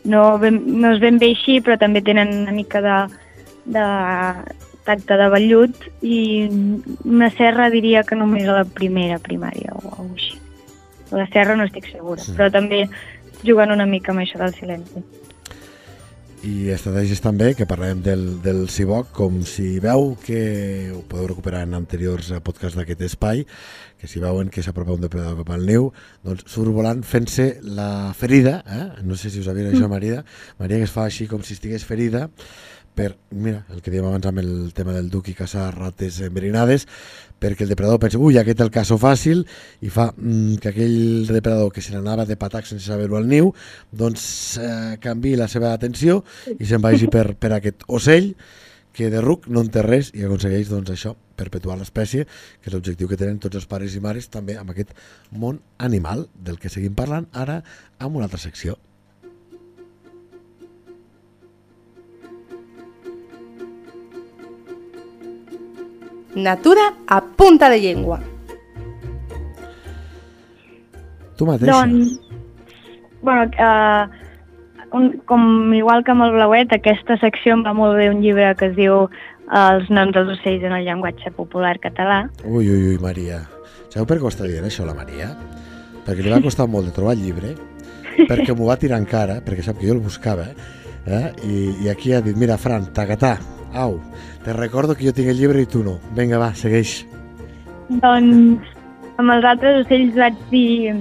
No, 0.05 0.37
ben, 0.43 0.61
no 0.83 0.93
és 0.95 1.01
ben 1.01 1.21
bé 1.21 1.33
així, 1.33 1.61
però 1.65 1.79
també 1.81 2.03
tenen 2.05 2.35
una 2.43 2.53
mica 2.53 2.83
de, 2.85 2.97
de 3.73 3.85
tacte 4.89 5.19
de 5.21 5.29
vellut 5.35 5.87
i 6.03 6.19
una 7.05 7.31
serra 7.37 7.69
diria 7.75 8.05
que 8.09 8.19
només 8.19 8.49
a 8.49 8.63
la 8.63 8.65
primera 8.65 9.21
primària 9.23 9.77
o 9.77 9.85
alguna 9.85 10.17
així. 10.17 10.35
La 11.13 11.29
serra 11.33 11.57
no 11.57 11.69
estic 11.69 11.89
segura, 11.93 12.21
sí. 12.21 12.35
però 12.37 12.51
també 12.53 12.83
jugant 13.45 13.73
una 13.73 13.87
mica 13.89 14.13
amb 14.13 14.25
això 14.25 14.41
del 14.41 14.57
silenci. 14.57 15.05
I 16.47 16.69
estratègies 16.71 17.19
també, 17.19 17.51
que 17.59 17.67
parlem 17.67 17.99
del, 18.05 18.21
del 18.45 18.69
Ciboc, 18.71 19.09
com 19.17 19.41
si 19.43 19.81
veu 19.83 20.13
que 20.23 20.93
ho 20.95 21.01
podeu 21.11 21.33
recuperar 21.33 21.65
en 21.67 21.75
anteriors 21.75 22.31
podcasts 22.47 22.79
d'aquest 22.79 23.03
espai, 23.09 23.43
que 23.99 24.07
si 24.07 24.23
veuen 24.23 24.53
que 24.55 24.63
s'apropa 24.63 24.95
un 24.95 25.03
depredador 25.03 25.41
cap 25.41 25.51
al 25.57 25.67
niu, 25.67 25.89
doncs 26.23 26.47
surt 26.47 26.71
volant 26.77 27.03
fent-se 27.03 27.49
la 27.67 28.15
ferida, 28.15 28.61
eh? 28.71 28.87
no 29.03 29.19
sé 29.19 29.33
si 29.35 29.43
us 29.43 29.51
havia 29.51 29.67
dit 29.67 29.81
això, 29.81 29.91
Maria, 29.91 30.23
Maria 30.63 30.79
que 30.79 30.87
es 30.87 30.95
fa 30.95 31.09
així 31.09 31.27
com 31.27 31.43
si 31.43 31.59
estigués 31.59 31.87
ferida, 31.89 32.29
per, 32.99 33.13
mira, 33.31 33.61
el 33.71 33.79
que 33.79 33.93
dèiem 33.93 34.09
abans 34.09 34.27
amb 34.27 34.41
el 34.43 34.73
tema 34.75 34.91
del 34.97 35.07
duc 35.13 35.29
i 35.31 35.37
caçar 35.39 35.69
rates 35.77 36.17
enverinades, 36.27 36.89
perquè 37.39 37.63
el 37.63 37.71
depredador 37.71 38.01
pensa, 38.03 38.19
ui, 38.19 38.41
aquest 38.41 38.65
el 38.65 38.73
caso 38.75 38.99
fàcil, 38.99 39.45
i 39.87 39.91
fa 39.95 40.09
mm, 40.11 40.57
que 40.63 40.73
aquell 40.73 41.29
depredador 41.29 41.71
que 41.75 41.85
se 41.85 41.95
n'anava 41.95 42.27
de 42.27 42.35
patac 42.41 42.67
sense 42.67 42.89
saber-ho 42.89 43.21
al 43.21 43.29
niu, 43.31 43.53
doncs 43.95 44.25
eh, 44.59 44.97
canvi 45.05 45.37
la 45.39 45.47
seva 45.53 45.71
atenció 45.77 46.25
i 46.57 46.67
se'n 46.67 46.83
vagi 46.83 47.07
per, 47.13 47.29
per 47.39 47.53
aquest 47.55 47.87
ocell, 47.87 48.33
que 48.99 49.13
de 49.15 49.23
ruc 49.23 49.47
no 49.47 49.63
en 49.63 49.71
té 49.71 49.85
res 49.87 50.11
i 50.19 50.27
aconsegueix 50.27 50.73
doncs, 50.73 50.91
això, 50.91 51.15
perpetuar 51.39 51.79
l'espècie, 51.79 52.27
que 52.59 52.73
és 52.73 52.75
l'objectiu 52.75 53.07
que 53.07 53.21
tenen 53.21 53.39
tots 53.39 53.61
els 53.61 53.71
pares 53.71 53.95
i 53.95 54.03
mares 54.03 54.27
també 54.27 54.59
amb 54.59 54.75
aquest 54.75 54.91
món 55.31 55.63
animal 55.79 56.27
del 56.35 56.59
que 56.59 56.73
seguim 56.73 56.99
parlant 56.99 57.31
ara 57.31 57.61
amb 58.03 58.19
una 58.19 58.27
altra 58.27 58.43
secció. 58.43 58.75
Natura 66.35 66.93
a 67.07 67.21
punta 67.21 67.71
de 67.71 67.81
llengua. 67.81 68.21
Tu 71.39 71.47
mateixa. 71.47 71.73
Doncs, 71.73 72.19
bueno, 73.23 73.47
uh, 73.59 74.97
un, 74.97 75.11
com 75.27 75.75
igual 75.75 76.05
que 76.05 76.13
amb 76.13 76.27
el 76.27 76.35
Blauet, 76.35 76.73
aquesta 76.75 77.19
secció 77.23 77.55
em 77.57 77.65
va 77.67 77.75
molt 77.77 77.97
bé 77.99 78.09
un 78.11 78.23
llibre 78.25 78.51
que 78.59 78.73
es 78.73 78.77
diu 78.79 79.07
Els 79.49 79.87
noms 79.89 80.13
dels 80.13 80.29
ocells 80.35 80.65
en 80.69 80.75
el 80.77 80.85
llenguatge 80.85 81.31
popular 81.33 81.79
català. 81.81 82.27
Ui, 82.45 82.67
ui, 82.69 82.91
ui, 82.91 82.99
Maria. 83.01 83.39
Sabeu 83.89 84.05
per 84.05 84.19
què 84.19 84.27
ho 84.27 84.29
està 84.29 84.45
dient 84.45 84.67
això, 84.69 84.85
la 84.85 84.93
Maria? 84.93 85.31
Perquè 86.05 86.21
li 86.21 86.33
va 86.33 86.43
costar 86.45 86.67
molt 86.69 86.91
de 86.91 86.93
trobar 86.93 87.15
el 87.17 87.23
llibre, 87.25 87.55
perquè 88.29 88.53
m'ho 88.53 88.69
va 88.69 88.77
tirar 88.77 88.99
en 89.01 89.07
cara, 89.09 89.39
perquè 89.47 89.65
sap 89.65 89.81
que 89.81 89.89
jo 89.89 89.95
el 89.97 90.03
buscava, 90.05 90.51
eh? 91.07 91.31
I, 91.49 91.63
i 91.87 91.89
aquí 91.89 92.13
ha 92.13 92.21
dit, 92.21 92.37
mira, 92.37 92.59
Fran, 92.61 92.91
tagatà, 92.93 93.39
au, 93.75 94.01
te 94.45 94.53
recordo 94.53 94.95
que 94.95 95.05
jo 95.07 95.13
tinc 95.13 95.29
el 95.29 95.39
llibre 95.39 95.63
i 95.63 95.67
tu 95.67 95.83
no. 95.85 95.99
Vinga, 96.17 96.39
va, 96.39 96.55
segueix. 96.55 97.07
Doncs 97.89 98.65
amb 99.19 99.31
els 99.35 99.45
altres 99.45 99.85
ocells 99.85 100.15
vaig 100.17 100.37
dir 100.51 100.95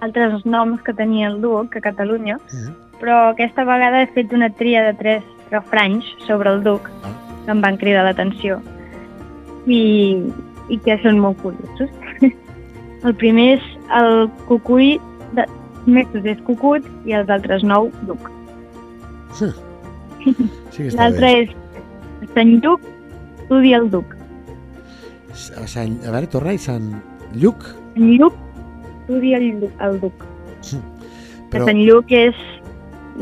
altres 0.00 0.44
noms 0.46 0.80
que 0.86 0.94
tenia 0.94 1.28
el 1.28 1.40
Duc 1.42 1.76
a 1.76 1.80
Catalunya, 1.80 2.38
Mhm. 2.52 2.74
però 3.00 3.30
aquesta 3.32 3.64
vegada 3.64 4.02
he 4.02 4.06
fet 4.06 4.32
una 4.32 4.50
tria 4.50 4.82
de 4.84 4.94
tres 4.94 5.22
refranys 5.50 6.04
sobre 6.26 6.50
el 6.50 6.62
Duc 6.62 6.88
Ah. 7.02 7.10
que 7.44 7.50
em 7.52 7.60
van 7.60 7.76
cridar 7.76 8.04
l'atenció 8.04 8.60
i, 9.66 10.22
i 10.68 10.78
que 10.78 10.98
són 11.02 11.18
molt 11.18 11.40
curiosos. 11.42 11.90
El 13.04 13.14
primer 13.14 13.58
és 13.58 13.62
el 13.94 14.28
cucull 14.48 14.98
de 15.32 15.44
Mestres 15.86 16.24
és 16.24 16.40
cucut 16.44 16.84
i 17.06 17.12
els 17.12 17.28
altres 17.30 17.62
nou 17.62 17.90
Duc. 18.02 18.28
Sí 19.32 19.46
que 19.46 19.67
està 20.26 20.96
L'altre 20.98 21.32
és 21.42 21.52
Sant 22.34 22.54
Lluc, 22.62 22.84
estudi 23.42 23.74
el 23.76 23.90
Duc. 23.92 24.14
A, 25.56 25.66
Sant, 25.70 25.98
a 26.04 26.12
veure, 26.14 26.28
torna 26.30 26.54
i 26.56 26.62
Sant 26.62 26.90
Lluc. 27.34 27.68
Sant 27.94 28.14
Lluc, 28.20 28.38
estudi 29.00 29.34
el, 29.38 29.50
el 29.86 30.00
Duc. 30.02 30.24
Que 30.68 30.80
Però, 31.52 31.68
Sant 31.68 31.80
Lluc 31.80 32.12
és, 32.12 32.40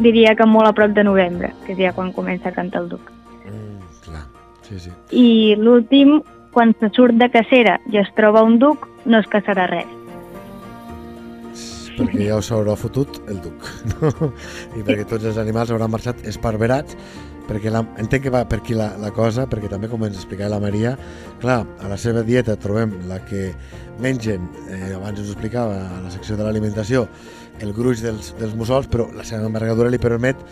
diria 0.02 0.35
que 0.38 0.46
molt 0.48 0.70
a 0.70 0.74
prop 0.76 0.96
de 0.96 1.04
novembre, 1.06 1.52
que 1.66 1.76
és 1.76 1.82
ja 1.85 1.92
quan 1.96 2.14
comença 2.16 2.50
a 2.50 2.56
cantar 2.56 2.85
el 2.85 2.88
Duc. 2.96 3.12
mm, 3.44 4.00
clar, 4.06 4.24
sí, 4.66 4.80
sí. 4.80 4.94
I 5.11 5.54
l'últim, 5.61 6.18
quan 6.52 6.74
se 6.80 6.90
surt 6.96 7.20
de 7.20 7.28
cacera 7.30 7.78
i 7.92 8.00
es 8.00 8.09
troba 8.16 8.42
un 8.42 8.59
duc, 8.59 8.88
no 9.04 9.20
es 9.20 9.28
caçarà 9.28 9.68
res. 9.70 9.95
Perquè 11.96 12.28
ja 12.28 12.37
us 12.40 12.50
haurà 12.54 12.76
fotut 12.78 13.20
el 13.30 13.40
duc 13.44 13.70
no? 13.94 14.32
i 14.76 14.85
perquè 14.87 15.06
tots 15.09 15.26
els 15.28 15.40
animals 15.40 15.72
hauran 15.72 15.92
marxat 15.92 16.22
esparverats 16.28 16.96
perquè 17.46 17.70
la, 17.70 17.82
entenc 18.02 18.26
que 18.26 18.32
va 18.35 18.42
per 18.48 18.61
aquí 18.61 18.74
la, 18.76 18.90
la 19.00 19.12
cosa 19.14 19.46
perquè 19.50 19.70
també 19.70 19.90
com 19.90 20.02
ens 20.06 20.18
explicava 20.18 20.56
la 20.56 20.61
Maria 20.62 20.96
clar, 21.42 21.61
a 21.80 21.90
la 21.90 21.98
seva 22.00 22.24
dieta 22.26 22.59
trobem 22.61 22.94
la 23.11 23.20
que 23.26 23.50
mengen, 24.02 24.50
eh, 24.68 24.94
abans 24.96 25.22
us 25.22 25.32
explicava 25.32 25.78
a 25.87 26.00
la 26.04 26.12
secció 26.14 26.37
de 26.37 26.46
l'alimentació 26.46 27.06
el 27.64 27.72
gruix 27.76 28.02
dels, 28.04 28.35
dels 28.40 28.56
mussols 28.59 28.90
però 28.92 29.09
la 29.16 29.24
seva 29.24 29.46
envergadura 29.48 29.92
li 29.92 30.02
permet 30.02 30.42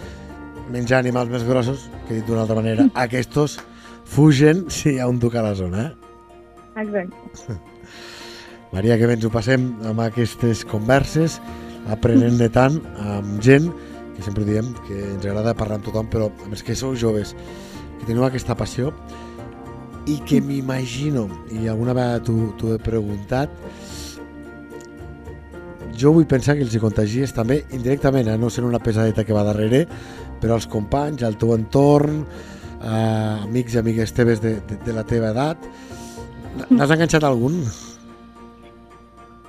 menjar 0.73 1.03
animals 1.03 1.33
més 1.33 1.45
grossos 1.45 1.89
que 2.07 2.21
dit 2.21 2.27
d'una 2.27 2.47
altra 2.47 2.57
manera 2.61 2.89
aquests 3.07 3.61
fugen 4.05 4.67
si 4.71 4.95
hi 4.95 4.99
ha 5.01 5.11
un 5.11 5.21
duc 5.21 5.37
a 5.37 5.45
la 5.45 5.55
zona 5.59 5.89
eh? 5.89 5.93
Exacte. 6.85 7.61
Maria, 8.75 8.99
que 8.99 9.07
bé 9.07 9.15
ens 9.15 9.25
ho 9.25 9.31
passem 9.31 9.69
amb 9.87 10.03
aquestes 10.03 10.65
converses, 10.67 11.39
aprenent-ne 11.95 12.49
tant 12.59 12.81
amb 13.07 13.37
gent 13.45 13.71
que 14.17 14.23
sempre 14.23 14.47
diem 14.47 14.73
que 14.87 14.97
ens 15.13 15.27
agrada 15.27 15.55
parlar 15.59 15.79
amb 15.79 15.87
tothom, 15.87 16.09
però 16.11 16.31
a 16.43 16.51
més 16.51 16.63
que 16.67 16.75
sou 16.79 16.97
joves, 16.99 17.35
que 18.01 18.09
teniu 18.09 18.27
aquesta 18.27 18.57
passió 18.59 18.93
i 20.11 20.19
que 20.27 20.41
m'imagino, 20.45 21.29
i 21.55 21.69
alguna 21.71 21.95
vegada 21.97 22.21
t'ho 22.27 22.75
he 22.75 22.81
preguntat, 22.83 23.55
jo 25.95 26.13
vull 26.13 26.27
pensar 26.27 26.59
que 26.59 26.67
els 26.67 26.75
hi 26.75 26.83
contagies 26.83 27.33
també 27.33 27.63
indirectament, 27.73 28.29
a 28.29 28.37
no 28.37 28.51
ser 28.51 28.67
una 28.67 28.83
pesadeta 28.83 29.25
que 29.25 29.35
va 29.37 29.47
darrere, 29.47 29.85
però 30.43 30.59
als 30.59 30.67
companys, 30.71 31.23
al 31.23 31.39
teu 31.39 31.55
entorn, 31.55 32.25
a 32.83 32.99
amics 33.47 33.79
i 33.79 33.81
amigues 33.81 34.13
teves 34.13 34.43
de, 34.43 34.59
de, 34.69 34.83
de 34.85 34.93
la 34.93 35.07
teva 35.09 35.31
edat. 35.33 35.71
N'has 36.69 36.91
enganxat 36.91 37.25
algun? 37.25 37.63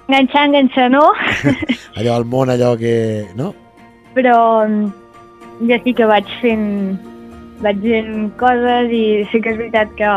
Enganxar, 0.07 0.45
enganxar 0.45 0.89
no, 0.93 1.01
allò 1.97 2.15
al 2.19 2.25
món, 2.29 2.49
allò 2.53 2.75
que... 2.77 3.25
No? 3.35 3.53
però 4.15 4.63
mm, 4.67 4.85
jo 5.67 5.77
sí 5.83 5.91
que 5.97 6.05
vaig 6.07 6.29
fent, 6.39 6.67
vaig 7.65 7.81
fent 7.83 8.29
coses 8.39 8.93
i 8.95 9.01
sí 9.31 9.41
que 9.43 9.51
és 9.51 9.57
veritat 9.59 9.89
que 9.99 10.11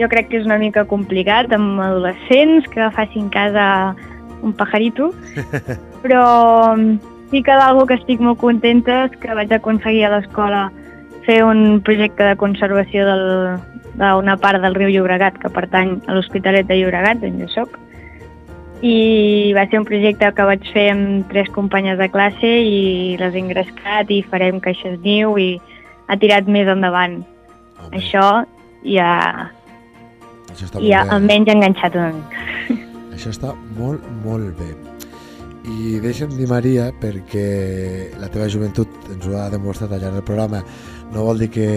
jo 0.00 0.08
crec 0.10 0.30
que 0.32 0.40
és 0.40 0.48
una 0.48 0.56
mica 0.58 0.82
complicat 0.90 1.52
amb 1.54 1.78
adolescents 1.84 2.66
que 2.72 2.88
facin 2.96 3.28
casa 3.30 3.94
un 4.42 4.56
pajarito, 4.58 5.12
però 6.02 6.24
mm, 6.74 6.96
sí 7.30 7.44
que 7.46 7.54
d'algú 7.60 7.84
que 7.86 8.00
estic 8.00 8.18
molt 8.24 8.40
contenta 8.42 9.04
és 9.06 9.14
que 9.22 9.36
vaig 9.38 9.52
aconseguir 9.54 10.08
a 10.08 10.16
l'escola 10.16 10.64
fer 11.28 11.44
un 11.46 11.78
projecte 11.86 12.24
de 12.32 12.34
conservació 12.40 13.04
del- 13.06 13.60
d'una 13.94 14.34
part 14.40 14.58
del 14.64 14.74
riu 14.74 14.88
Llobregat 14.88 15.36
que 15.38 15.50
pertany 15.52 15.98
a 16.08 16.14
l'Hospitalet 16.16 16.66
de 16.66 16.80
Llobregat, 16.80 17.22
on 17.28 17.38
jo 17.38 17.46
soc, 17.52 17.76
i 18.82 19.52
va 19.54 19.62
ser 19.70 19.78
un 19.78 19.86
projecte 19.86 20.28
que 20.34 20.46
vaig 20.48 20.64
fer 20.74 20.88
amb 20.90 21.28
tres 21.30 21.48
companyes 21.54 21.98
de 22.00 22.08
classe 22.10 22.50
i 22.66 23.16
les 23.20 23.34
he 23.34 23.42
engrescat 23.42 24.10
i 24.10 24.22
farem 24.26 24.58
caixes 24.60 24.98
niu 25.04 25.36
i 25.38 25.54
ha 26.10 26.18
tirat 26.18 26.50
més 26.50 26.66
endavant. 26.68 27.20
Home, 27.78 27.92
Això 28.00 28.26
ja, 28.82 29.12
això 30.50 30.66
està 30.66 30.82
ja 30.82 31.04
bé. 31.06 31.14
almenys 31.14 31.52
enganxat 31.54 31.98
una 31.98 32.10
mica. 32.16 32.80
Això 33.14 33.30
està 33.30 33.54
molt, 33.78 34.02
molt 34.24 34.58
bé. 34.58 34.72
I 35.62 36.00
deixa'm 36.02 36.32
dir, 36.34 36.48
Maria, 36.50 36.88
perquè 36.98 37.46
la 38.18 38.26
teva 38.34 38.48
joventut 38.50 38.90
ens 39.14 39.28
ho 39.30 39.36
ha 39.38 39.46
demostrat 39.52 39.92
al 39.94 40.02
llarg 40.02 40.18
del 40.18 40.26
programa, 40.26 40.64
no 41.14 41.28
vol 41.28 41.38
dir 41.44 41.52
que, 41.54 41.68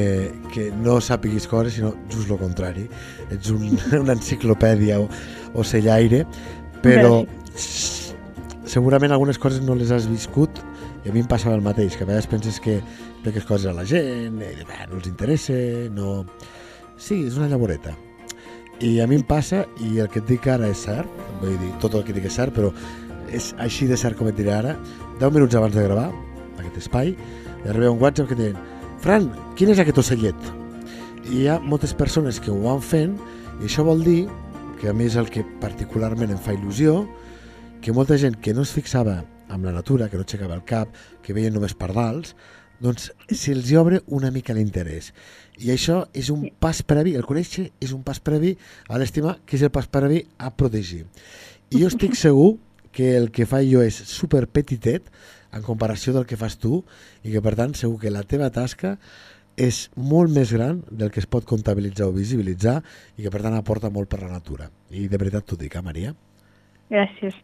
que 0.49 0.71
no 0.81 0.97
sàpiguis 1.03 1.45
coses, 1.51 1.75
sinó 1.77 1.91
just 2.09 2.31
el 2.33 2.39
contrari. 2.41 2.87
Ets 3.29 3.51
un, 3.53 3.75
una 4.01 4.15
enciclopèdia 4.17 4.97
o, 5.03 5.05
o 5.53 5.63
sellaire, 5.67 6.23
però 6.85 7.25
segurament 8.65 9.13
algunes 9.15 9.39
coses 9.41 9.63
no 9.65 9.75
les 9.77 9.91
has 9.95 10.07
viscut 10.09 10.61
i 11.05 11.11
a 11.11 11.13
mi 11.13 11.21
em 11.21 11.27
passava 11.29 11.55
el 11.55 11.63
mateix, 11.65 11.95
que 11.97 12.03
a 12.03 12.09
vegades 12.09 12.27
penses 12.29 12.59
que 12.59 12.79
expliques 12.79 13.45
coses 13.45 13.69
a 13.69 13.75
la 13.77 13.85
gent, 13.85 14.39
i, 14.41 14.65
bé, 14.65 14.79
no 14.89 14.99
els 14.99 15.09
interessa, 15.09 15.53
no... 15.93 16.23
Sí, 16.97 17.25
és 17.27 17.37
una 17.37 17.49
llavoreta. 17.51 17.93
I 18.83 18.99
a 19.03 19.07
mi 19.07 19.19
em 19.19 19.25
passa, 19.27 19.63
i 19.83 19.99
el 20.01 20.09
que 20.11 20.21
et 20.21 20.29
dic 20.29 20.47
ara 20.51 20.69
és 20.71 20.81
cert, 20.87 21.09
vull 21.41 21.57
dir, 21.61 21.71
tot 21.83 21.95
el 21.97 22.05
que 22.07 22.15
dic 22.15 22.25
és 22.29 22.37
cert, 22.37 22.55
però 22.55 22.71
és 23.33 23.51
així 23.61 23.87
de 23.89 23.97
cert 23.99 24.17
com 24.17 24.29
et 24.31 24.37
diré 24.37 24.53
ara, 24.55 24.75
10 25.21 25.35
minuts 25.35 25.57
abans 25.59 25.75
de 25.75 25.83
gravar 25.85 26.07
aquest 26.57 26.79
espai, 26.83 27.13
i 27.13 27.69
arriba 27.69 27.93
un 27.93 28.01
WhatsApp 28.01 28.31
que 28.31 28.39
diuen 28.39 28.57
Fran, 29.03 29.27
quin 29.59 29.69
és 29.69 29.81
aquest 29.81 29.99
ocellet? 30.01 30.49
I 31.29 31.43
hi 31.43 31.47
ha 31.51 31.59
moltes 31.61 31.93
persones 31.97 32.39
que 32.41 32.53
ho 32.53 32.57
van 32.63 32.81
fent, 32.81 33.17
i 33.59 33.69
això 33.69 33.85
vol 33.85 34.01
dir, 34.05 34.23
que 34.79 34.89
a 34.89 34.93
mi 34.93 35.07
és 35.07 35.15
el 35.19 35.29
que 35.31 35.45
particularment 35.61 36.33
em 36.33 36.41
fa 36.41 36.53
il·lusió, 36.55 37.05
que 37.81 37.93
molta 37.93 38.17
gent 38.17 38.37
que 38.41 38.53
no 38.53 38.65
es 38.65 38.73
fixava 38.75 39.21
amb 39.49 39.65
la 39.65 39.73
natura, 39.75 40.09
que 40.09 40.17
no 40.17 40.25
aixecava 40.25 40.55
el 40.57 40.65
cap, 40.65 40.91
que 41.23 41.33
veien 41.37 41.53
només 41.55 41.75
pardals, 41.77 42.35
doncs 42.81 43.11
se'ls 43.31 43.71
obre 43.79 44.01
una 44.07 44.31
mica 44.35 44.55
l'interès. 44.55 45.11
I 45.61 45.71
això 45.71 46.01
és 46.13 46.29
un 46.33 46.49
pas 46.59 46.81
previ, 46.83 47.15
el 47.15 47.27
conèixer 47.27 47.69
és 47.79 47.93
un 47.95 48.03
pas 48.03 48.19
previ 48.19 48.55
a 48.89 48.99
l'estimar, 48.99 49.37
que 49.45 49.55
és 49.55 49.63
el 49.63 49.71
pas 49.71 49.87
previ 49.87 50.25
a 50.37 50.51
protegir. 50.51 51.05
I 51.71 51.81
jo 51.81 51.87
estic 51.91 52.17
segur 52.19 52.57
que 52.95 53.15
el 53.15 53.31
que 53.31 53.47
fa 53.47 53.61
jo 53.63 53.83
és 53.83 53.95
super 54.07 54.45
petitet 54.47 55.07
en 55.55 55.63
comparació 55.63 56.13
del 56.15 56.27
que 56.27 56.39
fas 56.39 56.57
tu 56.59 56.81
i 57.23 57.31
que 57.31 57.41
per 57.43 57.55
tant 57.59 57.75
segur 57.75 57.99
que 58.01 58.11
la 58.11 58.23
teva 58.27 58.51
tasca 58.51 58.95
és 59.57 59.85
molt 59.95 60.31
més 60.35 60.51
gran 60.51 60.81
del 60.91 61.11
que 61.11 61.21
es 61.23 61.29
pot 61.29 61.45
comptabilitzar 61.47 62.09
o 62.09 62.15
visibilitzar 62.15 62.81
i 63.17 63.23
que 63.23 63.31
per 63.31 63.41
tant 63.41 63.55
aporta 63.55 63.89
molt 63.89 64.09
per 64.11 64.21
la 64.23 64.33
natura. 64.33 64.69
I 64.91 65.07
de 65.07 65.17
veritat 65.17 65.47
t'ho 65.47 65.57
dic, 65.59 65.75
eh, 65.75 65.83
Maria? 65.85 66.13
Gràcies. 66.91 67.35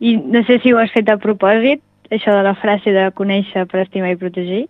I 0.00 0.16
no 0.16 0.44
sé 0.46 0.60
si 0.62 0.72
ho 0.72 0.78
has 0.78 0.92
fet 0.94 1.08
a 1.10 1.18
propòsit, 1.18 1.82
això 2.14 2.32
de 2.36 2.42
la 2.46 2.54
frase 2.54 2.94
de 2.94 3.08
conèixer 3.18 3.66
per 3.66 3.82
estimar 3.82 4.14
i 4.14 4.20
protegir, 4.20 4.66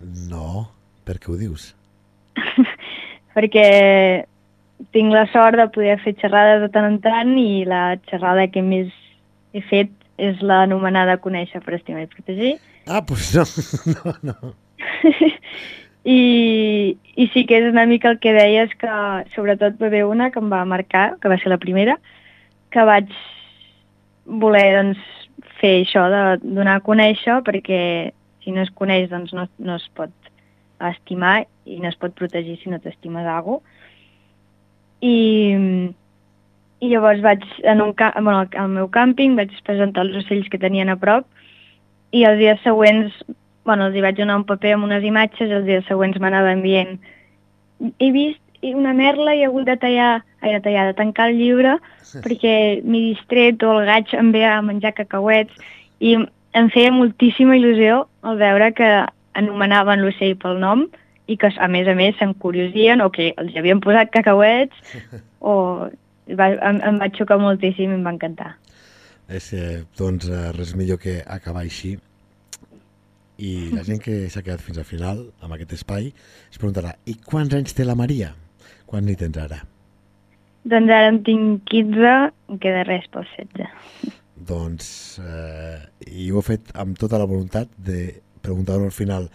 No, 0.00 0.70
per 1.04 1.18
què 1.20 1.28
ho 1.32 1.36
dius? 1.36 1.74
perquè 3.36 3.64
tinc 4.94 5.12
la 5.12 5.26
sort 5.32 5.58
de 5.60 5.66
poder 5.74 5.98
fer 6.00 6.14
xerrades 6.22 6.62
de 6.64 6.70
tant 6.72 6.88
en 6.88 6.98
tant 7.04 7.34
i 7.36 7.66
la 7.68 7.98
xerrada 8.08 8.48
que 8.52 8.62
més 8.64 8.88
he 9.52 9.60
fet 9.68 9.92
és 10.20 10.40
l'anomenada 10.44 11.18
conèixer 11.20 11.60
per 11.64 11.76
estimar 11.76 12.06
i 12.06 12.10
protegir. 12.12 12.54
Ah, 12.88 13.02
doncs 13.04 13.34
no, 13.36 13.44
no, 14.30 14.32
no. 14.32 14.54
I, 16.04 16.96
I 17.16 17.26
sí 17.34 17.44
que 17.44 17.58
és 17.60 17.66
una 17.68 17.84
mica 17.86 18.08
el 18.08 18.18
que 18.20 18.32
deies 18.32 18.72
que 18.80 18.88
sobretot 19.34 19.76
va 19.80 19.90
haver 19.90 20.06
una 20.08 20.30
que 20.30 20.40
em 20.40 20.48
va 20.52 20.64
marcar, 20.64 21.18
que 21.20 21.28
va 21.28 21.38
ser 21.38 21.52
la 21.52 21.60
primera, 21.60 21.98
que 22.72 22.84
vaig 22.88 23.10
voler 24.24 24.66
doncs, 24.78 25.02
fer 25.60 25.80
això, 25.82 26.06
de 26.08 26.22
donar 26.56 26.78
a 26.78 26.84
conèixer, 26.84 27.40
perquè 27.44 27.80
si 28.44 28.52
no 28.54 28.62
es 28.64 28.70
coneix 28.72 29.10
doncs 29.10 29.34
no, 29.36 29.46
no 29.58 29.76
es 29.76 29.86
pot 29.96 30.12
estimar 30.80 31.44
i 31.68 31.80
no 31.80 31.90
es 31.90 31.98
pot 32.00 32.14
protegir 32.16 32.56
si 32.60 32.72
no 32.72 32.80
t'estimes 32.80 33.28
algú. 33.28 33.58
I, 35.04 35.16
I 36.80 36.92
llavors 36.92 37.20
vaig, 37.24 37.44
en 37.64 37.84
un, 37.84 37.92
bueno, 37.92 38.46
al 38.48 38.72
meu 38.72 38.88
càmping, 38.92 39.36
vaig 39.36 39.52
presentar 39.66 40.06
els 40.06 40.16
ocells 40.24 40.48
que 40.48 40.60
tenien 40.60 40.88
a 40.88 40.96
prop 41.00 41.28
i 42.16 42.24
els 42.24 42.40
dies 42.40 42.60
següents, 42.64 43.12
bueno, 43.64 43.86
els 43.86 43.96
hi 43.96 44.04
vaig 44.04 44.16
donar 44.18 44.38
un 44.40 44.46
paper 44.48 44.74
amb 44.76 44.88
unes 44.88 45.04
imatges 45.04 45.50
i 45.50 45.56
els 45.58 45.66
dies 45.66 45.86
següents 45.88 46.18
m'anaven 46.20 46.62
dient 46.64 46.98
he 47.98 48.10
vist 48.12 48.40
una 48.62 48.92
merla 48.92 49.34
i 49.34 49.40
he 49.40 49.46
hagut 49.48 49.64
de 49.64 49.76
tallar, 49.80 50.22
ai, 50.40 50.52
de 50.52 50.60
tallar, 50.60 50.86
de 50.90 50.96
tancar 50.98 51.30
el 51.30 51.38
llibre 51.38 51.78
perquè 52.24 52.54
m'he 52.84 53.06
distret 53.12 53.62
o 53.64 53.78
el 53.78 53.86
gaig 53.88 54.12
em 54.18 54.32
ve 54.34 54.44
a 54.44 54.60
menjar 54.64 54.92
cacauets 54.96 55.54
i 56.00 56.16
em 56.58 56.68
feia 56.74 56.92
moltíssima 56.92 57.56
il·lusió 57.56 58.04
al 58.26 58.40
veure 58.40 58.72
que 58.76 58.90
anomenaven 59.38 60.02
l'ocell 60.02 60.36
pel 60.40 60.58
nom 60.60 60.88
i 61.30 61.36
que, 61.38 61.52
a 61.56 61.68
més 61.70 61.88
a 61.88 61.94
més, 61.94 62.16
s'encuriosien 62.18 63.00
o 63.04 63.10
que 63.14 63.30
els 63.38 63.54
havien 63.56 63.80
posat 63.80 64.10
cacauets 64.12 64.96
o 65.52 65.54
va, 66.36 66.50
em, 66.50 66.80
em 66.90 66.98
va 67.00 67.10
xocar 67.14 67.38
moltíssim 67.40 67.92
i 67.92 67.98
em 67.98 68.04
va 68.06 68.16
encantar. 68.16 68.56
És, 69.30 69.52
eh, 69.54 69.84
doncs, 69.98 70.26
eh, 70.26 70.50
res 70.56 70.74
millor 70.74 70.98
que 70.98 71.20
acabar 71.22 71.62
així. 71.62 71.94
I 73.40 73.70
la 73.72 73.84
gent 73.86 74.02
que 74.04 74.22
s'ha 74.28 74.42
quedat 74.44 74.60
fins 74.60 74.78
al 74.80 74.88
final, 74.88 75.22
amb 75.40 75.56
aquest 75.56 75.78
espai, 75.78 76.10
es 76.50 76.60
preguntarà, 76.60 76.92
i 77.08 77.16
quants 77.24 77.54
anys 77.56 77.72
té 77.76 77.86
la 77.88 77.96
Maria? 77.96 78.34
Quants 78.90 79.06
n'hi 79.06 79.16
tens 79.16 79.38
ara? 79.40 79.62
Doncs 80.68 80.92
ara 80.92 81.08
en 81.08 81.22
tinc 81.24 81.62
15, 81.72 82.10
em 82.52 82.60
queda 82.60 82.84
res 82.84 83.06
pels 83.14 83.30
16. 83.38 84.18
Doncs, 84.50 84.90
eh, 85.24 85.78
i 86.12 86.28
ho 86.28 86.40
he 86.40 86.48
fet 86.50 86.68
amb 86.84 87.00
tota 87.00 87.20
la 87.20 87.28
voluntat 87.30 87.72
de 87.80 88.20
preguntar-ho 88.44 88.84
al 88.88 88.94
final 88.94 89.28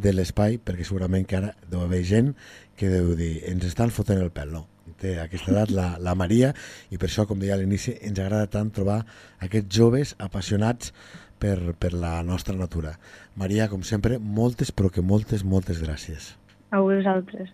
de 0.00 0.12
l'espai, 0.16 0.56
perquè 0.64 0.86
segurament 0.88 1.26
que 1.28 1.36
ara 1.36 1.52
deu 1.68 1.84
haver 1.84 2.00
gent 2.08 2.32
que 2.80 2.88
deu 2.88 3.12
dir, 3.16 3.34
ens 3.50 3.66
estan 3.68 3.92
fotent 3.92 4.22
el 4.24 4.32
pèl, 4.32 4.54
no? 4.56 4.66
Té 5.00 5.18
aquesta 5.20 5.52
edat 5.52 5.72
la, 5.72 5.90
la 6.00 6.16
Maria, 6.16 6.54
i 6.92 6.96
per 7.00 7.08
això, 7.08 7.26
com 7.28 7.40
deia 7.40 7.56
a 7.56 7.60
l'inici, 7.60 7.92
ens 8.08 8.20
agrada 8.20 8.48
tant 8.52 8.72
trobar 8.72 9.02
aquests 9.44 9.76
joves 9.76 10.14
apassionats 10.20 10.94
per, 11.40 11.74
per 11.80 11.94
la 11.96 12.20
nostra 12.22 12.56
natura. 12.56 12.94
Maria, 13.40 13.68
com 13.72 13.82
sempre, 13.86 14.18
moltes, 14.20 14.70
però 14.70 14.92
que 14.92 15.02
moltes, 15.02 15.42
moltes 15.42 15.80
gràcies. 15.82 16.34
A 16.70 16.84
vosaltres. 16.84 17.50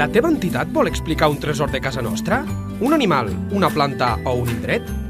La 0.00 0.06
teva 0.08 0.30
entitat 0.32 0.70
vol 0.72 0.88
explicar 0.88 1.28
un 1.28 1.36
tresor 1.42 1.68
de 1.74 1.80
casa 1.84 2.00
nostra? 2.00 2.40
Un 2.80 2.94
animal, 2.96 3.28
una 3.52 3.68
planta 3.68 4.14
o 4.24 4.32
un 4.40 4.48
indret? 4.48 5.09